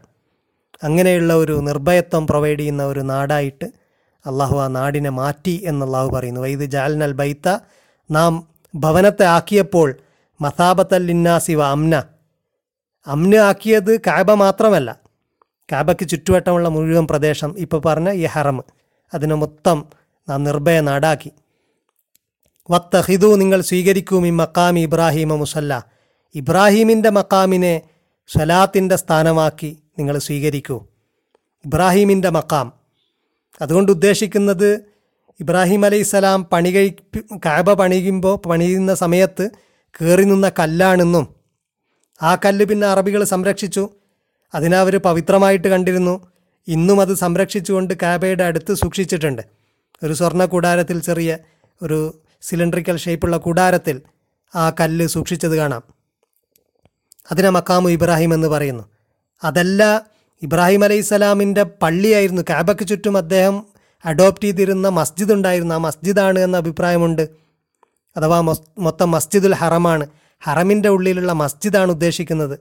അങ്ങനെയുള്ള 0.83 1.33
ഒരു 1.33 1.53
നിർഭയത്വം 1.53 2.27
പ്രൊവൈഡ് 2.27 2.59
ചെയ്യുന്ന 2.59 2.83
ഒരു 2.83 2.99
നാടായിട്ട് 2.99 3.65
അള്ളാഹു 4.25 4.59
ആ 4.59 4.67
നാടിനെ 4.67 5.09
മാറ്റി 5.09 5.63
എന്ന് 5.65 5.85
അള്ളാഹു 5.85 6.09
പറയുന്നു. 6.09 6.41
വൈദ് 6.41 6.65
ജാൽനൽ 6.65 7.11
ബൈത്ത 7.11 7.57
നാം 8.11 8.47
ഭവനത്തെ 8.75 9.25
ആക്കിയപ്പോൾ 9.25 9.95
മസാബത്തൽ 10.41 11.05
ലിന്നാസി 11.05 11.53
വ 11.53 11.61
അമ്ന 13.07 13.35
ആക്കിയത് 13.35 14.01
കാബ 14.01 14.31
മാത്രമല്ല. 14.31 14.99
കാബയ്ക്ക് 15.71 16.09
ചുറ്റുവട്ടമുള്ള 16.09 16.69
മുഴുവൻ 16.69 17.07
പ്രദേശം 17.07 17.55
ഇപ്പോൾ 17.59 17.81
പറഞ്ഞ 17.81 18.11
ഈ 18.11 18.25
ഹറം. 18.25 18.63
അതിനെ 19.13 19.35
മൊത്തം 19.35 19.85
നാം 20.29 20.43
നിർഭയ 20.43 20.79
നാടാക്കി. 20.79 21.31
വത്തഹിദു 22.71 23.35
നിങ്ങൾ 23.35 23.61
സ്വീകരിക്കും 23.61 24.27
ഈ 24.27 24.29
മക്കാമി 24.29 24.79
ഇബ്രാഹിമ 24.79 25.35
മുസല്ല. 25.35 25.85
ഇബ്രാഹീമിന്റെ 26.35 27.09
മക്കാമിനെ 27.09 27.81
സ്വലാത്തിന്റെ 28.27 28.95
സ്ഥാനമാക്കി 28.95 29.77
നിങ്ങൾ 29.99 30.17
സ്വീകരിക്കൂ. 30.17 30.87
ഇബ്രാഹീമിന്റെ 31.65 32.29
മക്കാം 32.29 32.73
അതുകൊണ്ട് 33.61 33.91
ഉദ്ദേശിക്കുന്നത് 33.91 34.95
ഇബ്രാഹിം 35.39 35.85
അലൈഹിസ്സലാം 35.85 36.43
പണി 36.43 36.69
കഴിപ്പി 36.69 37.19
കാബ 37.45 37.73
പണിയുമ്പോൾ 37.73 38.47
പണിയുന്ന 38.47 38.95
സമയത്ത് 38.95 39.49
കയറി 40.01 40.23
നിന്ന 40.23 40.49
കല്ലാണെന്നും 40.49 41.35
ആ 42.21 42.35
കല്ല് 42.35 42.65
പിന്നെ 42.65 42.87
അറബികൾ 42.87 43.23
സംരക്ഷിച്ചു. 43.23 43.89
അതിനവർ 44.55 44.97
പവിത്രമായിട്ട് 44.97 45.67
കണ്ടിരുന്നു. 45.67 46.27
ഇന്നും 46.67 47.01
അത് 47.01 47.13
സംരക്ഷിച്ചുകൊണ്ട് 47.13 47.93
കാബയുടെ 48.01 48.43
അടുത്ത് 48.43 48.73
സൂക്ഷിച്ചിട്ടുണ്ട്. 48.73 49.41
ഒരു 50.03 50.13
സ്വർണ 50.13 50.45
കൂടാരത്തിൽ 50.45 50.99
ചെറിയ 50.99 51.37
ഒരു 51.81 52.19
സിലിണ്ടറിക്കൽ 52.41 52.97
ഷേപ്പുള്ള 52.97 53.37
കൂടാരത്തിൽ 53.37 54.01
ആ 54.55 54.69
കല്ല് 54.69 55.07
സൂക്ഷിച്ചത് 55.07 55.55
കാണാം. 55.55 55.83
അതിനെ 57.31 57.49
മക്കാമു 57.49 57.89
ഇബ്രാഹിം 57.89 58.33
എന്ന് 58.33 58.47
പറയുന്നു. 58.47 58.83
അതല്ല 59.43 60.05
ഇബ്രാഹിം 60.41 60.83
അലൈഹിസ്സലാമിന്റെ 60.83 61.63
പള്ളിയായിരുന്നു. 61.63 62.41
കാബയ്ക്ക് 62.49 62.87
ചുറ്റും 62.87 63.17
അദ്ദേഹം 63.17 63.65
അഡോപ്റ്റ് 64.05 64.45
ചെയ്തിരുന്ന 64.45 64.89
മസ്ജിദ് 64.89 65.33
ഉണ്ടായിരുന്നു. 65.33 65.75
ആ 65.75 65.77
മസ്ജിദാണ് 65.77 66.39
എന്ന 66.39 66.57
അഭിപ്രായമുണ്ട്. 66.57 67.29
അഥവാ 68.17 68.41
മൊത്തം 68.79 69.11
മസ്ജിദുൽ 69.11 69.55
ഹറമാണ്. 69.55 70.07
ഹറമിന്റെ 70.45 70.89
ഉള്ളിലുള്ള 70.89 71.31
മസ്ജിദാണ് 71.31 71.91
ഉദ്ദേശിക്കുന്നത്. 71.91 72.59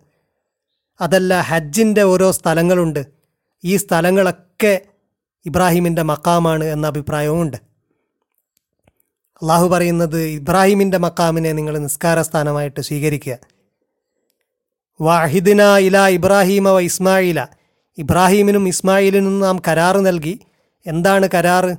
അതല്ല 1.01 1.41
ഹജ്ജിന്റെ 1.41 2.03
ഓരോ 2.03 2.31
സ്ഥലങ്ങളുണ്ട്. 2.31 3.07
ഈ 3.65 3.77
സ്ഥലങ്ങളൊക്കെ 3.77 4.81
ഇബ്രാഹിമിന്റെ 5.47 6.03
മക്കാമാണ് 6.03 6.65
എന്ന 6.65 6.87
അഭിപ്രായവുമുണ്ട്. 6.87 7.57
അള്ളാഹു 9.43 9.69
പറയുന്നത് 9.69 10.23
ഇബ്രാഹിമിന്റെ 10.23 10.99
മക്കാമിനെ 10.99 11.53
നിങ്ങൾ 11.53 11.79
നിസ്കാര 11.79 12.23
സ്ഥാനമായിട്ട് 12.23 12.81
സ്വീകരിക്കുക. 12.81 13.39
വാഹിദിന 15.01 15.63
ഇല 15.63 15.99
ഇബ്രാഹിമ 16.07 16.69
വ 16.69 16.81
ഇസ്മായില 16.81 17.47
ഇബ്രാഹീമിനും 17.99 18.69
ഇസ്മായിലിനും 18.69 19.41
നാം 19.41 19.63
കരാറ് 19.69 20.07
നൽകി. 20.07 20.41
എന്താണ് 20.87 21.29
കരാറ്? 21.35 21.77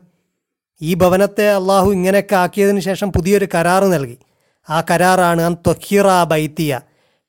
ഈ 0.82 0.94
ഭവനത്തെ 0.94 1.52
അള്ളാഹു 1.52 1.92
ഇങ്ങനെയൊക്കെ 1.92 2.36
ആക്കിയതിന് 2.36 2.80
ശേഷം 2.80 3.12
പുതിയൊരു 3.12 3.48
കരാറ് 3.56 3.94
നൽകി. 3.94 4.18
ആ 4.70 4.82
കരാറാണ്. 4.82 5.42
അൻ 5.42 5.54
ത്വഹിറ 5.54 6.24
ബൈത്തിയ. 6.24 6.80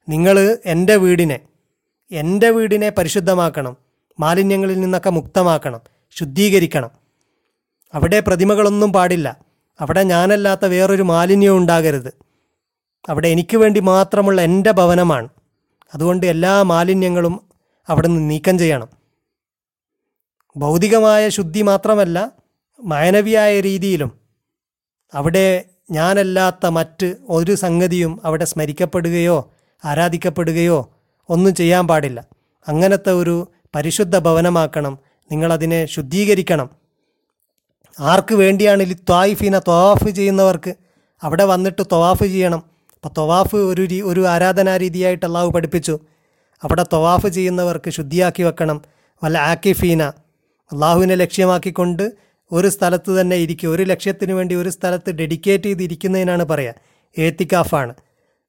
നിങ്ങൾ 0.08 0.58
എന്റെ 0.64 0.96
വീടിനെ 0.96 1.40
എന്റെ 2.10 2.50
വീടിനെ 2.50 2.90
പരിശുദ്ധമാക്കണം. 2.90 3.76
മാലിന്യങ്ങളിൽ 4.20 4.80
നിന്നൊക്കെ 4.80 5.10
മുക്തമാക്കണം. 5.10 5.80
ശുദ്ധീകരിക്കണം. 6.10 6.90
അവിടെ 7.94 8.20
പ്രതിമകളൊന്നും 8.20 8.92
പാടില്ല. 8.92 9.40
അവിടെ 9.80 10.02
ഞാനല്ലാത്ത 10.02 10.64
വേറൊരു 10.64 11.02
മാലിന്യം 11.02 11.56
ഉണ്ടാകരുത്. 11.56 12.14
അവിടെ 13.08 13.28
എനിക്ക് 13.28 13.56
വേണ്ടി 13.56 13.80
മാത്രമുള്ള 13.80 14.40
എന്റെ 14.40 14.70
ഭവനമാണ്. 14.70 15.28
അതുകൊണ്ട് 15.94 16.26
എല്ലാ 16.26 16.62
മാലിന്യങ്ങളും 16.62 17.48
അവിടെ 17.88 18.08
നിന്ന് 18.08 18.30
നീക്കം 18.30 18.58
ചെയ്യണം. 18.58 18.88
ഭൗതികമായ 20.56 21.28
ശുദ്ധി 21.28 21.62
മാത്രമല്ല 21.62 22.32
മാനവിയായ 22.80 23.60
രീതിയിലും 23.60 24.20
അവിടെ 25.14 25.64
ഞാനല്ലാത്ത 25.90 26.66
മറ്റ് 26.66 27.14
ഒരു 27.28 27.54
സംഗതിയും 27.54 28.20
അവിടെ 28.24 28.44
സ്മരിക്കപ്പെടുകയോ 28.44 29.52
ആരാധിക്കപ്പെടുകയോ 29.84 30.90
ഒന്നും 31.28 31.54
ചെയ്യാൻ 31.54 31.88
പാടില്ല. 31.88 32.24
അങ്ങനത്തെ 32.68 33.12
ഒരു 33.12 33.48
പരിശുദ്ധ 33.74 34.18
ഭവനമാക്കണം. 34.18 34.98
നിങ്ങളതിനെ 35.30 35.86
ശുദ്ധീകരിക്കണം. 35.86 36.70
ആർക്ക് 38.00 38.34
വേണ്ടിയാണ് 38.34 38.82
ഈ 38.82 38.92
ത്വായിഫിനെ 38.92 39.58
തൊവാഫ് 39.58 40.10
ചെയ്യുന്നവർക്ക് 40.10 40.74
അവിടെ 41.22 41.44
വന്നിട്ട് 41.44 41.82
തൊവാഫ് 41.92 42.24
ചെയ്യണം? 42.24 42.62
അപ്പോൾ 42.94 43.08
തൊവാഫ് 43.18 43.56
ഒരു 43.56 43.82
രീ 43.82 44.02
ഒരു 44.02 44.26
ആരാധനാ 44.26 44.76
രീതിയായിട്ട് 44.76 45.26
അള്ളാഹു 45.26 45.50
പഠിപ്പിച്ചു. 45.50 45.98
അവിടെ 46.62 46.84
തൊവാഫ് 46.92 47.26
ചെയ്യുന്നവർക്ക് 47.26 47.90
ശുദ്ധിയാക്കി 47.90 48.42
വെക്കണം. 48.42 48.82
വല്ല 49.24 49.38
ആക്കിഫീന. 49.38 50.02
അള്ളാഹുവിനെ 50.72 51.14
ലക്ഷ്യമാക്കിക്കൊണ്ട് 51.14 52.25
ഒരു 52.52 52.68
സ്ഥലത്ത് 52.68 53.20
തന്നെ 53.20 53.36
ഇരിക്കുക 53.36 53.68
ഒരു 53.68 53.82
ലക്ഷ്യത്തിന് 53.82 54.32
വേണ്ടി 54.32 54.54
ഒരു 54.54 54.68
സ്ഥലത്ത് 54.68 55.10
ഡെഡിക്കേറ്റ് 55.10 55.64
ചെയ്തിരിക്കുന്നതിനാണ് 55.64 56.44
പറയുക. 56.44 56.74
ഏത്തിക്കാഫാണ്. 57.18 57.94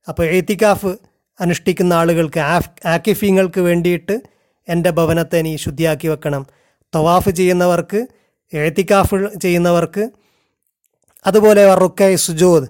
അപ്പോൾ 0.08 0.24
ഏത്തിക്കാഫ് 0.24 0.96
അനുഷ്ഠിക്കുന്ന 1.40 1.94
ആളുകൾക്ക് 1.94 2.40
ആഫ് 2.40 2.70
ആക്കിഫീങ്ങൾക്ക് 2.86 3.60
വേണ്ടിയിട്ട് 3.60 4.22
എന്റെ 4.70 4.90
ഭവനത്തെ 4.90 5.42
നീ 5.42 5.58
ശുദ്ധിയാക്കി 5.58 6.08
വെക്കണം. 6.08 6.46
തവാഫ് 6.96 7.30
ചെയ്യുന്നവർക്ക് 7.30 8.08
എഴുത്തിക്കാഫ് 8.54 9.16
ചെയ്യുന്നവർക്ക് 9.42 10.10
അതുപോലെ 11.28 11.76
റുക്കൈ 11.76 12.16
സുജൂദ്. 12.16 12.64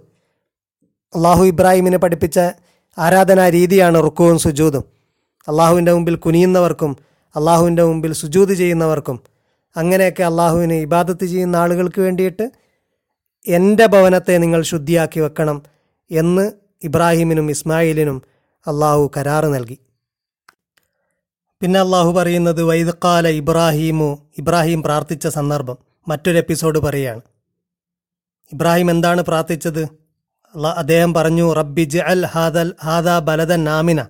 അള്ളാഹു 1.15 1.43
ഇബ്രാഹിമിനെ 1.43 1.97
പഠിപ്പിച്ച 1.97 2.39
ആരാധനാ 2.97 3.49
രീതിയാണ് 3.49 4.03
റുക്കുവും 4.03 4.39
സുജൂദും. 4.39 4.83
അള്ളാഹുവിന്റെ 5.47 5.93
മുമ്പിൽ 5.93 6.15
കുനിയുന്നവർക്കും 6.15 6.97
അള്ളാഹുവിന്റെ 7.35 7.83
മുമ്പിൽ 7.83 8.13
സുജൂദ് 8.13 8.53
ചെയ്യുന്നവർക്കും. 8.53 9.36
അങ്ങനെയൊക്കെ 9.75 10.23
അള്ളാഹുവിന് 10.23 10.73
ഇബാദത്ത് 10.73 11.25
ചെയ്യുന്ന 11.25 11.55
ആളുകൾക്ക് 11.55 12.01
വേണ്ടിയിട്ട് 12.01 12.51
എന്റെ 13.47 13.85
ഭവനത്തെ 13.85 14.37
നിങ്ങൾ 14.37 14.61
ശുദ്ധിയാക്കി 14.61 15.19
വെക്കണം 15.19 15.63
എന്ന് 16.11 16.51
ഇബ്രാഹിമിനും 16.83 17.49
ഇസ്മായിലിനും 17.49 18.21
അള്ളാഹു 18.67 19.11
കരാറ് 19.17 19.45
നൽകി. 19.45 19.77
പിന്നെ 21.61 21.79
അള്ളാഹു 21.79 22.11
പറയുന്നത് 22.11 22.63
വൈദക്കാല 22.63 23.27
ഇബ്രാഹീമു 23.27 24.23
ഇബ്രാഹിം 24.37 24.83
പ്രാർത്ഥിച്ച 24.83 25.27
സന്ദർഭം. 25.27 25.77
മറ്റൊരു 26.07 26.37
എപ്പിസോഡ് 26.37 26.79
പറയുകയാണ്. 26.79 27.21
ഇബ്രാഹിം 28.53 28.91
എന്താണ് 28.91 29.21
പ്രാർത്ഥിച്ചത്? 29.21 29.81
അദ്ദേഹം 30.75 31.13
പറഞ്ഞു 31.13 31.53
റബ്ബി 31.53 31.83
ജഅൽ 31.83 32.25
ഹാദൽ 32.25 32.73
ഹാദ 32.83 33.09
ബലദൻ 33.09 33.63
നാമിന 33.63 34.05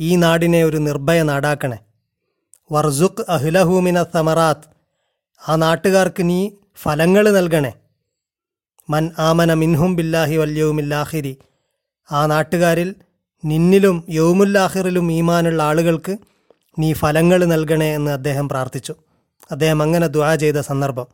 ഈ 0.00 0.16
നാടിനെ 0.16 0.64
ഒരു 0.64 0.76
നിർഭയ 0.76 1.22
നാടാക്കണേ. 1.22 1.78
വർസുഖ് 2.72 3.24
അഹ്ലഹൂമിന 3.28 4.02
സമറാത്ത് 4.02 4.73
ആ 5.48 5.56
നാട്ടുകാർക്ക് 5.56 6.28
നീ 6.28 6.50
ഫലങ്ങൾ 6.82 7.30
നൽകണേ. 7.30 7.72
മൻ 8.90 9.10
ആമന 9.18 9.54
മിൻഹും 9.54 9.96
ബില്ലാഹി 9.96 10.36
വല്യവുമില്ലാഹിരി 10.36 11.38
ആ 12.12 12.26
നാട്ടുകാരിൽ 12.26 12.94
നിന്നിലും 13.44 14.04
യൗമുല്ലാഹിറിലും 14.10 15.12
ഈമാനുള്ള 15.12 15.62
ആളുകൾക്ക് 15.62 16.16
നീ 16.78 16.92
ഫലങ്ങൾ 16.92 17.44
നൽകണേ 17.44 17.94
എന്ന് 17.94 18.10
അദ്ദേഹം 18.10 18.48
പ്രാർത്ഥിച്ചു. 18.48 18.94
അദ്ദേഹം 19.50 19.82
അങ്ങനെ 19.82 20.06
ദ്വാ 20.06 20.34
ചെയ്ത 20.34 20.54
സന്ദർഭം. 20.54 21.06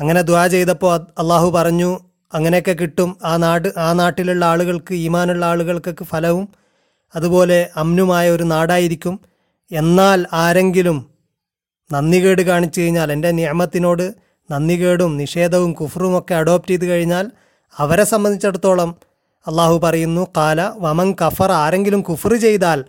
അങ്ങനെ 0.00 0.22
ദ്വാ 0.22 0.46
ചെയ്തപ്പോൾ 0.46 1.06
അള്ളാഹു 1.18 1.50
പറഞ്ഞു 1.50 2.00
അങ്ങനെയൊക്കെ 2.34 2.72
കിട്ടും. 2.72 3.16
ആ 3.24 3.36
നാട് 3.36 3.68
ആ 3.78 3.92
നാട്ടിലുള്ള 3.92 4.44
ആളുകൾക്ക് 4.44 4.94
ഈമാനുള്ള 4.94 5.46
ആളുകൾക്കൊക്കെ 5.46 6.04
ഫലവും 6.04 6.48
അതുപോലെ 7.16 7.70
അമ്നുമായ 7.76 8.30
ഒരു 8.30 8.42
നാടായിരിക്കും. 8.42 9.20
എന്നാൽ 9.72 10.26
ആരെങ്കിലും 10.32 11.13
നന്ദികേട് 11.94 12.42
കാണിച്ചു 12.42 12.80
കഴിഞ്ഞാൽ 12.80 13.12
എന്റെ 13.12 13.30
നിയമത്തിനോട് 13.30 14.06
നന്ദികേടും 14.50 15.16
നിഷേധവും 15.16 15.72
കുഫറും 15.72 16.18
ഒക്കെ 16.18 16.34
അഡോപ്റ്റ് 16.34 16.70
ചെയ്ത് 16.70 16.86
കഴിഞ്ഞാൽ 16.86 17.26
അവരെ 17.76 18.04
സംബന്ധിച്ചിടത്തോളം 18.04 18.90
അള്ളാഹു 19.46 19.78
പറയുന്നു 19.78 20.22
കാല 20.36 20.60
വമൻ 20.76 21.08
കഫർ 21.12 21.52
ആരെങ്കിലും 21.52 22.00
കുഫർ 22.00 22.34
ചെയ്താൽ 22.34 22.84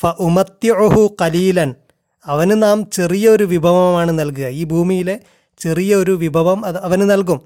ഫ 0.00 0.06
ഉമത്യഹു 0.18 1.16
കലീലൻ 1.20 1.74
അവന് 2.26 2.62
നാം 2.62 2.90
ചെറിയൊരു 2.90 3.44
വിഭവമാണ് 3.44 4.12
നൽകുക. 4.18 4.46
ഈ 4.46 4.64
ഭൂമിയിലെ 4.64 5.20
ചെറിയൊരു 5.58 6.12
വിഭവം 6.12 6.64
അത് 6.64 6.78
അവന് 6.78 7.04
നൽകും. 7.10 7.40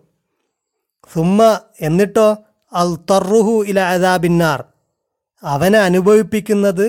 സുമ്മ 1.14 1.40
എന്നിട്ടോ 1.80 2.28
അൽ 2.72 2.90
തറുഹു 3.10 3.64
ഇല 3.68 3.80
അദാബിന്നാർ. 3.80 4.60
അവനെ 5.42 5.78
അനുഭവിപ്പിക്കുന്നത് 5.78 6.86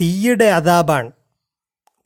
തീയുടെ 0.00 0.44
അതാബാണ് 0.44 1.10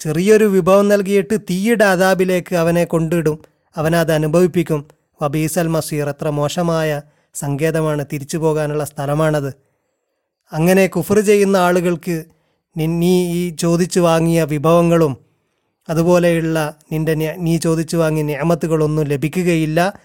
ചെറിയൊരു 0.00 0.44
വിഭവം 0.44 0.88
നൽകിയിട്ട് 0.88 1.40
തീയുടെ 1.40 1.84
അതാബിലേക്ക് 1.84 2.56
അവനെ 2.56 2.84
കൊണ്ടിടും. 2.84 3.38
അവനത് 3.76 4.12
അനുഭവിപ്പിക്കും. 4.12 4.86
വബീസൽ 5.22 5.66
മസീർ 5.66 6.08
എത്ര 6.08 6.28
മോശമായ 6.28 7.02
സങ്കേതമാണ് 7.34 8.04
തിരിച്ചു 8.12 8.38
പോകാനുള്ള 8.38 8.84
സ്ഥലമാണത്. 8.84 9.54
അങ്ങനെ 10.52 10.86
കുഫർ 10.86 11.20
ചെയ്യുന്ന 11.20 11.56
ആളുകൾക്ക് 11.56 12.24
നി- 12.78 13.32
ഈ 13.32 13.50
ചോദിച്ചു 13.50 14.00
വാങ്ങിയ 14.00 14.44
വിഭവങ്ങളും 14.44 15.16
അതുപോലെയുള്ള 15.88 16.74
നിന്റെ 16.92 17.14
നീ 17.14 17.58
ചോദിച്ചു 17.58 17.96
വാങ്ങിയ 17.96 18.22
നിയമത്തുകളൊന്നും 18.22 19.04
ലഭിക്കുകയില്ല 19.04 19.98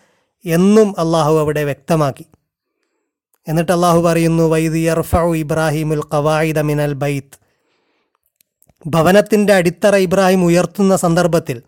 എന്നും 0.46 0.90
അള്ളാഹു 1.00 1.40
അവിടെ 1.40 1.64
വ്യക്തമാക്കി. 1.64 2.26
എന്നിട്ട് 3.48 3.72
അള്ളാഹു 3.72 4.02
പറയുന്നു 4.02 4.44
വൈദ് 4.44 4.76
യർഫു 4.76 5.36
ഇബ്രാഹിമുൽ 5.36 6.02
ഖവായിദ 6.14 6.60
മിനൽ 6.60 6.94
ബൈത്ത്. 6.94 7.45
ഭവനത്തിന്റെ 8.88 9.54
അടിത്തറ 9.54 9.96
ഇബ്രാഹിം 9.96 10.46
ഉയർത്തുന്ന 10.46 10.96
സന്ദർഭത്തിൽ 10.96 11.62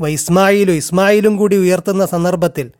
വ 0.00 0.08
ഇസ്മായിലും 0.08 0.72
ഇസ്മായിലും 0.72 1.36
കൂടി 1.36 1.56
ഉയർത്തുന്ന 1.56 2.06
സന്ദർഭത്തിൽ 2.06 2.70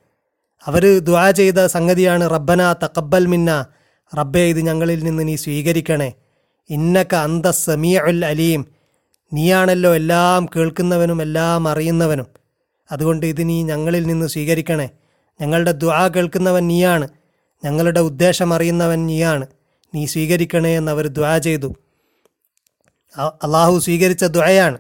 അവർ 0.67 0.99
ദ്വാ 0.99 1.31
ചെയ്ത 1.31 1.67
സംഗതിയാണ് 1.67 2.31
റബ്ബന 2.31 2.73
തക്കബൽ 2.73 3.27
മിന്ന 3.27 3.67
റബ്ബെ 4.19 4.39
ഇത് 4.39 4.61
ഞങ്ങളിൽ 4.61 5.05
നിന്ന് 5.05 5.29
നീ 5.29 5.37
സ്വീകരിക്കണേ. 5.37 6.13
ഇന്നക്ക 6.71 7.15
അന്ത 7.15 7.47
സമീഉൽ 7.47 8.25
അലീം. 8.25 8.67
നീയാണല്ലോ 9.33 9.95
എല്ലാം 9.95 10.47
കേൾക്കുന്നവനും 10.57 11.23
എല്ലാം 11.23 11.69
അറിയുന്നവനും. 11.69 12.27
അതുകൊണ്ട് 12.93 13.27
ഇത് 13.27 13.49
നീ 13.49 13.63
ഞങ്ങളിൽ 13.63 14.07
നിന്ന് 14.07 14.27
സ്വീകരിക്കണേ. 14.27 14.91
ഞങ്ങളുടെ 15.41 15.73
ദ്വാ 15.73 16.09
കേൾക്കുന്നവൻ 16.09 16.67
നീയാണ്. 16.67 17.09
ഞങ്ങളുടെ 17.65 18.01
ഉദ്ദേശം 18.01 18.55
അറിയുന്നവൻ 18.55 19.07
നീയാണ്. 19.07 19.47
നീ 19.95 20.07
സ്വീകരിക്കണേ 20.07 20.77
എന്നവർ 20.77 21.07
ദ്വാ 21.07 21.39
ചെയ്തു. 21.39 21.75
അള്ളാഹു 23.19 23.79
സ്വീകരിച്ച 23.79 24.25
ദുആയാണ്. 24.25 24.79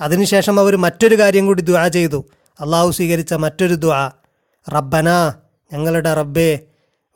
അതിനുശേഷം 0.00 0.60
അവർ 0.60 0.76
മറ്റൊരു 0.76 1.18
കാര്യം 1.18 1.46
കൂടി 1.46 1.62
ദുആ 1.62 1.88
ചെയ്തു. 1.88 2.24
അള്ളാഹു 2.60 2.90
സ്വീകരിച്ച 2.90 3.34
മറ്റൊരു 3.34 3.74
ദുആ. 3.74 4.10
റബ്ബന 4.72 5.34
ഞങ്ങളുടെ 5.72 6.14
റബ്ബേ 6.14 6.60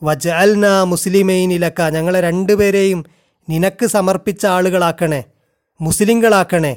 വജഅൽന 0.02 0.82
മുസ്ലിമൈനിലക്ക 0.82 1.82
ഞങ്ങളെ 1.82 2.20
രണ്ടുപേരെയും 2.20 3.04
നിനക്ക് 3.48 3.86
സമർപ്പിച്ച 3.86 4.46
ആളുകളാക്കണേ 4.46 5.24
മുസ്ലിങ്ങളാക്കണേ. 5.80 6.76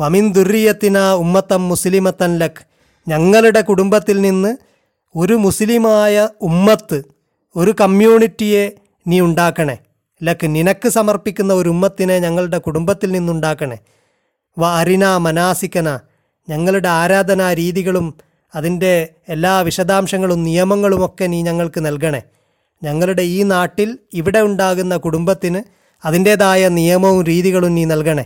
വമിൻ 0.00 0.32
ദുർരിയത്തിന 0.32 1.12
ഉമ്മത്തം 1.12 1.68
മുസ്ലിമത്തൻ 1.68 2.38
ലക്. 2.38 2.66
ഞങ്ങളുടെ 3.08 3.60
കുടുംബത്തിൽ 3.60 4.20
നിന്ന് 4.20 4.56
ഒരു 5.16 5.34
മുസ്ലിമായ 5.34 6.28
ഉമ്മത്ത് 6.40 7.02
ഒരു 7.56 7.74
കമ്മ്യൂണിറ്റിയെ 7.80 8.70
നീ 9.06 9.20
ഉണ്ടാക്കണേ. 9.20 9.78
ലക്ക് 10.22 10.46
നിനക്ക് 10.46 10.88
സമർപ്പിക്കുന്ന 10.88 11.54
ഒരു 11.54 11.68
ഉമ്മത്തിനെ 11.68 12.18
ഞങ്ങളുടെ 12.18 12.58
കുടുംബത്തിൽ 12.58 13.12
നിന്നുണ്ടാക്കണേ. 13.12 13.78
വ 14.58 14.66
അരിന 14.66 15.16
മനാസിക്കന. 15.16 16.00
ഞങ്ങളുടെ 16.48 16.88
ആരാധനാ 16.88 17.52
രീതികളും 17.52 18.14
അതിന്റെ 18.54 19.08
എല്ലാ 19.28 19.60
വിശദാംശങ്ങളും 19.60 20.44
നിയമങ്ങളുമൊക്കെ 20.44 21.26
നീ 21.26 21.42
ഞങ്ങൾക്ക് 21.42 21.86
നൽകണേ. 21.86 22.22
ഞങ്ങളുടെ 22.82 23.22
ഈ 23.22 23.42
നാട്ടിൽ 23.42 23.98
ഇവിടെ 24.12 24.38
ഉണ്ടാകുന്ന 24.38 24.96
കുടുംബത്തിന് 24.96 25.62
അതിന്റേതായ 26.04 26.68
നിയമവും 26.68 27.24
രീതികളും 27.24 27.74
നീ 27.74 27.84
നൽകണേ. 27.84 28.24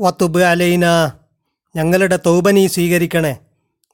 വത്തുബ് 0.00 0.40
അലൈന. 0.40 1.12
ഞങ്ങളുടെ 1.76 2.18
തൗബ 2.26 2.50
നീ 2.50 2.66
സ്വീകരിക്കണേ. 2.66 3.38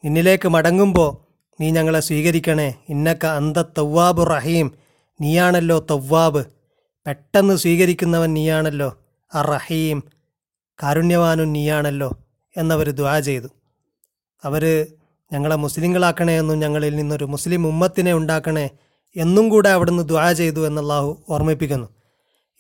നിന്നിലേക്ക് 0.05 0.49
മടങ്ങുമ്പോൾ 0.49 1.17
നീ 1.61 1.71
ഞങ്ങളെ 1.71 2.01
സ്വീകരിക്കണേ. 2.01 2.75
ഇന്നക്ക 2.89 3.27
അന്ത 3.27 3.57
തൗവാബുറഹീം. 3.57 4.37
റഹീം 4.37 4.88
നീയാണല്ലോ 5.21 5.87
തവ്വാബ്. 5.91 6.45
പെട്ടെന്ന് 7.07 7.57
സ്വീകരിക്കുന്നവൻ 7.57 8.35
നീയാണല്ലോ. 8.35 8.97
അർ 9.35 9.47
റഹീം 9.47 10.03
കാരുണ്യവാനും 10.83 11.53
നീയാണല്ലോ 11.53 12.17
എന്നവർ 12.57 12.91
ദ്വാ 12.91 13.21
ചെയ്തു. 13.21 13.49
അവർ 14.45 14.87
ഞങ്ങളെ 15.33 15.57
മുസ്ലിങ്ങളാക്കണേ 15.57 16.39
എന്നും 16.39 16.59
ഞങ്ങളിൽ 16.59 16.97
നിന്നൊരു 16.97 17.25
മുസ്ലിം 17.25 17.67
ഉമ്മത്തിനെ 17.67 18.13
ഉണ്ടാക്കണേ 18.13 18.71
എന്നും 19.17 19.49
കൂടെ 19.49 19.69
അവിടുന്ന് 19.69 20.09
ദ്വാ 20.09 20.33
ചെയ്തു 20.33 20.67
എന്നല്ലാഹു 20.67 21.25
ഓർമ്മിപ്പിക്കുന്നു. 21.29 21.89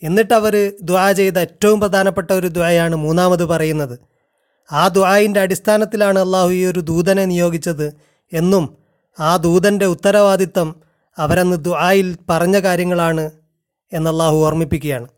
എന്നിട്ട് 0.02 0.34
അവർ 0.34 0.72
ദ്വാ 0.82 1.12
ചെയ്ത 1.12 1.38
ഏറ്റവും 1.38 1.80
പ്രധാനപ്പെട്ട 1.80 2.30
ഒരു 2.30 2.46
ദ്വായാണ് 2.46 2.96
മൂന്നാമത് 2.96 3.44
പറയുന്നത്. 3.44 3.98
ആ 4.72 4.88
ദ്വായിന്റെ 4.88 5.40
അടിസ്ഥാനത്തിലാണ് 5.40 6.18
അള്ളാഹു 6.18 6.50
ഈ 6.50 6.64
ഒരു 6.64 6.80
ദൂതനെ 6.80 7.24
നിയോഗിച്ചത് 7.24 7.94
എന്നും 8.32 8.76
ആ 9.20 9.36
ദൂതന്റെ 9.36 9.86
ഉത്തരവാദിത്തം 9.86 10.76
അവരന്ന് 11.18 11.56
ദുആയിൽ 11.64 12.16
പറഞ്ഞ 12.30 12.58
കാര്യങ്ങളാണ് 12.58 13.30
എന്നല്ലാഹു 13.92 14.36
ഓർമ്മിപ്പിക്കുകയാണ്. 14.46 15.08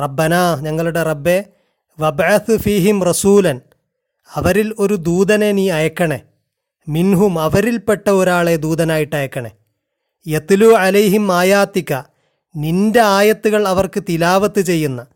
റബ്ബന 0.00 0.34
ഞങ്ങളുടെ 0.60 1.02
റബ്ബെ 1.02 1.44
വബാസ് 2.00 2.56
ഫീഹിം 2.58 3.04
റസൂലൻ 3.04 3.60
അവരിൽ 4.34 4.74
ഒരു 4.78 4.94
ദൂതനെ 4.94 5.52
നീ 5.52 5.70
അയക്കണേ. 5.70 6.20
മിൻഹും 6.88 7.40
അവരിൽപ്പെട്ട 7.40 8.10
ഒരാളെ 8.10 8.56
ദൂതനായിട്ട് 8.56 9.16
അയക്കണേ. 9.16 9.50
യത്തിലു 10.28 10.66
അലൈഹിം 10.66 11.32
ആയാത്തിക്ക 11.32 11.92
നിന്റെ 12.56 13.00
ആയത്തുകൾ 13.00 13.68
അവർക്ക് 13.68 14.02
തിലാവത്ത് 14.08 14.60
ചെയ്യുന്ന 14.60 15.06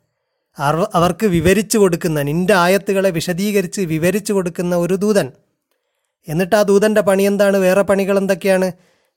അവർക്ക് 0.95 1.27
വിവരിച്ചു 1.27 1.79
കൊടുക്കുന്ന 1.79 2.23
നിന്റെ 2.23 2.55
ആയത്തുകളെ 2.55 3.11
വിശദീകരിച്ച് 3.11 3.81
വിവരിച്ചു 3.81 4.33
കൊടുക്കുന്ന 4.33 4.77
ഒരു 4.77 4.95
ദൂതൻ. 4.95 5.33
എന്നിട്ട് 6.29 6.57
ആ 6.57 6.63
ദൂതന്റെ 6.63 7.01
പണി 7.01 7.23
എന്താണ്? 7.23 7.57
വേറെ 7.57 7.83
പണികൾ 7.83 8.19
എന്തൊക്കെയാണ്? 8.19 8.73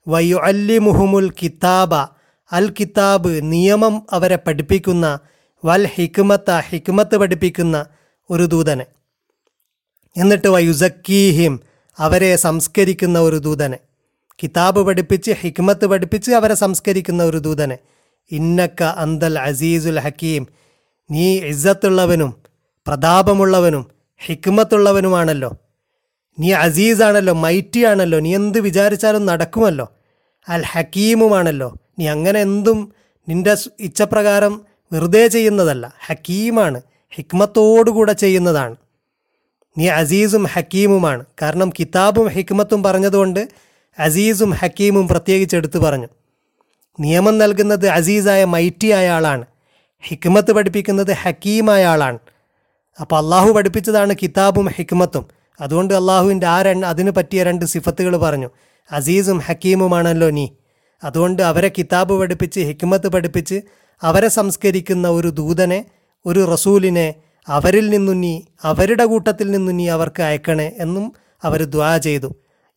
വയു 0.08 0.36
അല്ലി 0.36 0.78
മുഹുമുൽ 0.78 1.34
കിതാബ 1.44 1.96
അൽ 2.52 2.74
കിതാബ് 2.80 3.52
നിയമം 3.52 4.08
അവരെ 4.12 4.36
പഠിപ്പിക്കുന്ന 4.36 5.20
വൽ 5.66 5.88
ഹിക്മത്ത 5.88 6.52
ഹിക്മത്ത് 6.52 7.18
പഠിപ്പിക്കുന്ന 7.18 7.86
ഒരു 8.30 8.44
ദൂതനെ. 8.44 8.86
എന്നിട്ട് 10.18 10.48
വയുസക്കീഹിം 10.48 11.60
അവരെ 12.00 12.36
സംസ്കരിക്കുന്ന 12.36 13.20
ഒരു 13.20 13.36
ദൂതനെ. 13.36 13.78
കിതാബ് 14.44 14.86
പഠിപ്പിച്ച് 14.86 15.32
ഹിക്മത്ത് 15.32 15.86
പഠിപ്പിച്ച് 15.86 16.32
അവരെ 16.32 16.54
സംസ്കരിക്കുന്ന 16.54 17.24
ഒരു 17.24 17.38
ദൂതനെ. 17.38 17.78
ഇന്നക്ക 18.32 18.84
അന്തൽ 18.84 19.40
അസീസുൽ 19.40 20.00
ഹക്കീം. 20.00 20.48
നീ 21.12 21.40
ഇസ്സത്തുള്ളവനും 21.40 22.36
പ്രതാപമുള്ളവനും 22.88 23.92
ഹിക്മത്തുള്ളവനുമാണല്ലോ. 24.26 25.58
നീ 26.40 26.52
അസീസാണല്ലോ 26.52 27.34
മൈറ്റിയാണല്ലോ 27.34 28.20
നീ 28.20 28.36
എന്ത് 28.36 28.60
വിചാരിച്ചാലും 28.60 29.26
നടക്കുമല്ലോ. 29.26 29.90
അൽ 30.50 30.64
ഹക്കീമുമാണല്ലോ 30.66 31.74
നീ 32.00 32.08
അങ്ങനെ 32.08 32.40
എന്തും 32.40 32.94
നിന്റെ 33.30 33.58
ഇച്ഛപ്രകാരം 33.80 34.62
വെറുതെ 34.94 35.28
ചെയ്യുന്നതല്ല. 35.28 35.94
ഹക്കീമാണ്. 36.06 36.82
ഹിക്മത്തോടുകൂടെ 37.10 38.14
ചെയ്യുന്നതാണ്. 38.14 38.76
നീ 39.78 39.88
അസീസും 39.88 40.44
ഹക്കീമുമാണ്. 40.44 41.26
കാരണം 41.42 41.70
കിതാബും 41.70 42.28
ഹിക്മത്തും 42.28 42.84
പറഞ്ഞതുകൊണ്ട് 42.84 43.48
അസീസും 44.00 44.52
ഹക്കീമും 44.52 45.08
പ്രത്യേകിച്ച് 45.08 45.56
എടുത്തു 45.56 45.80
പറഞ്ഞു. 45.80 46.08
നിയമം 47.00 47.38
നൽകുന്നത് 47.38 47.88
അസീസായ 47.88 48.46
മൈറ്റിയായ 48.46 49.10
ആളാണ്. 49.10 49.46
ഹിക്മത്ത് 50.02 50.52
പഠിപ്പിക്കുന്നത് 50.52 51.12
ഹക്കീമായ 51.12 51.86
ആളാണ്. 51.86 52.20
അപ്പോൾ 53.02 53.18
അള്ളാഹു 53.18 53.52
പഠിപ്പിച്ചതാണ് 53.52 54.16
കിതാബും 54.22 54.68
ഹിക്മത്തും. 54.68 55.26
അതുകൊണ്ട് 55.62 55.94
അള്ളാഹുവിന്റെ 55.94 56.48
ആ 56.48 56.62
രണ്ട് 56.62 56.86
അതിന് 56.86 57.12
പറ്റിയ 57.12 57.44
രണ്ട് 57.44 57.66
സിഫത്തുകൾ 57.66 58.18
പറഞ്ഞു. 58.18 58.50
അസീസും 58.92 59.38
ഹക്കീമുമാണല്ലോ 59.38 60.30
നീ. 60.30 60.48
അതുകൊണ്ട് 61.04 61.42
അവരെ 61.42 61.72
കിതാബ് 61.78 62.20
പഠിപ്പിച്ച് 62.20 62.60
ഹിക്മത്ത് 62.60 63.08
പഠിപ്പിച്ച് 63.08 63.62
അവരെ 64.04 64.28
സംസ്കരിക്കുന്ന 64.28 65.08
ഒരു 65.08 65.28
ദൂതനെ 65.28 65.86
ഒരു 66.26 66.52
റസൂലിനെ 66.54 67.16
അവരിൽ 67.48 67.90
നിന്നും 67.90 68.22
നീ 68.22 68.42
അവരുടെ 68.64 69.06
കൂട്ടത്തിൽ 69.06 69.52
നിന്നും 69.52 69.78
നീ 69.78 69.88
അവർക്ക് 69.88 70.22
അയക്കണേ 70.22 70.72
എന്നും 70.80 71.14
അവർ 71.44 71.64
ദ്വാ 71.64 71.98
ചെയ്തു. 71.98 72.30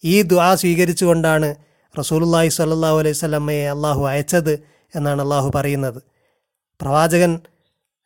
ഈ 0.04 0.22
ദ്വാ 0.22 0.54
സ്വീകരിച്ചുകൊണ്ടാണ് 0.54 1.54
റസൂലുള്ളാഹി 1.98 2.48
സ്വല്ലല്ലാഹു 2.48 2.98
അലൈഹി 2.98 3.14
സ്വലമ്മയെ 3.14 3.70
അള്ളാഹു 3.70 4.04
അയച്ചത് 4.04 4.52
എന്നാണ് 4.96 5.22
അള്ളാഹു 5.22 5.50
പറയുന്നത്. 5.54 6.02
പ്രവാചകൻ 6.80 7.40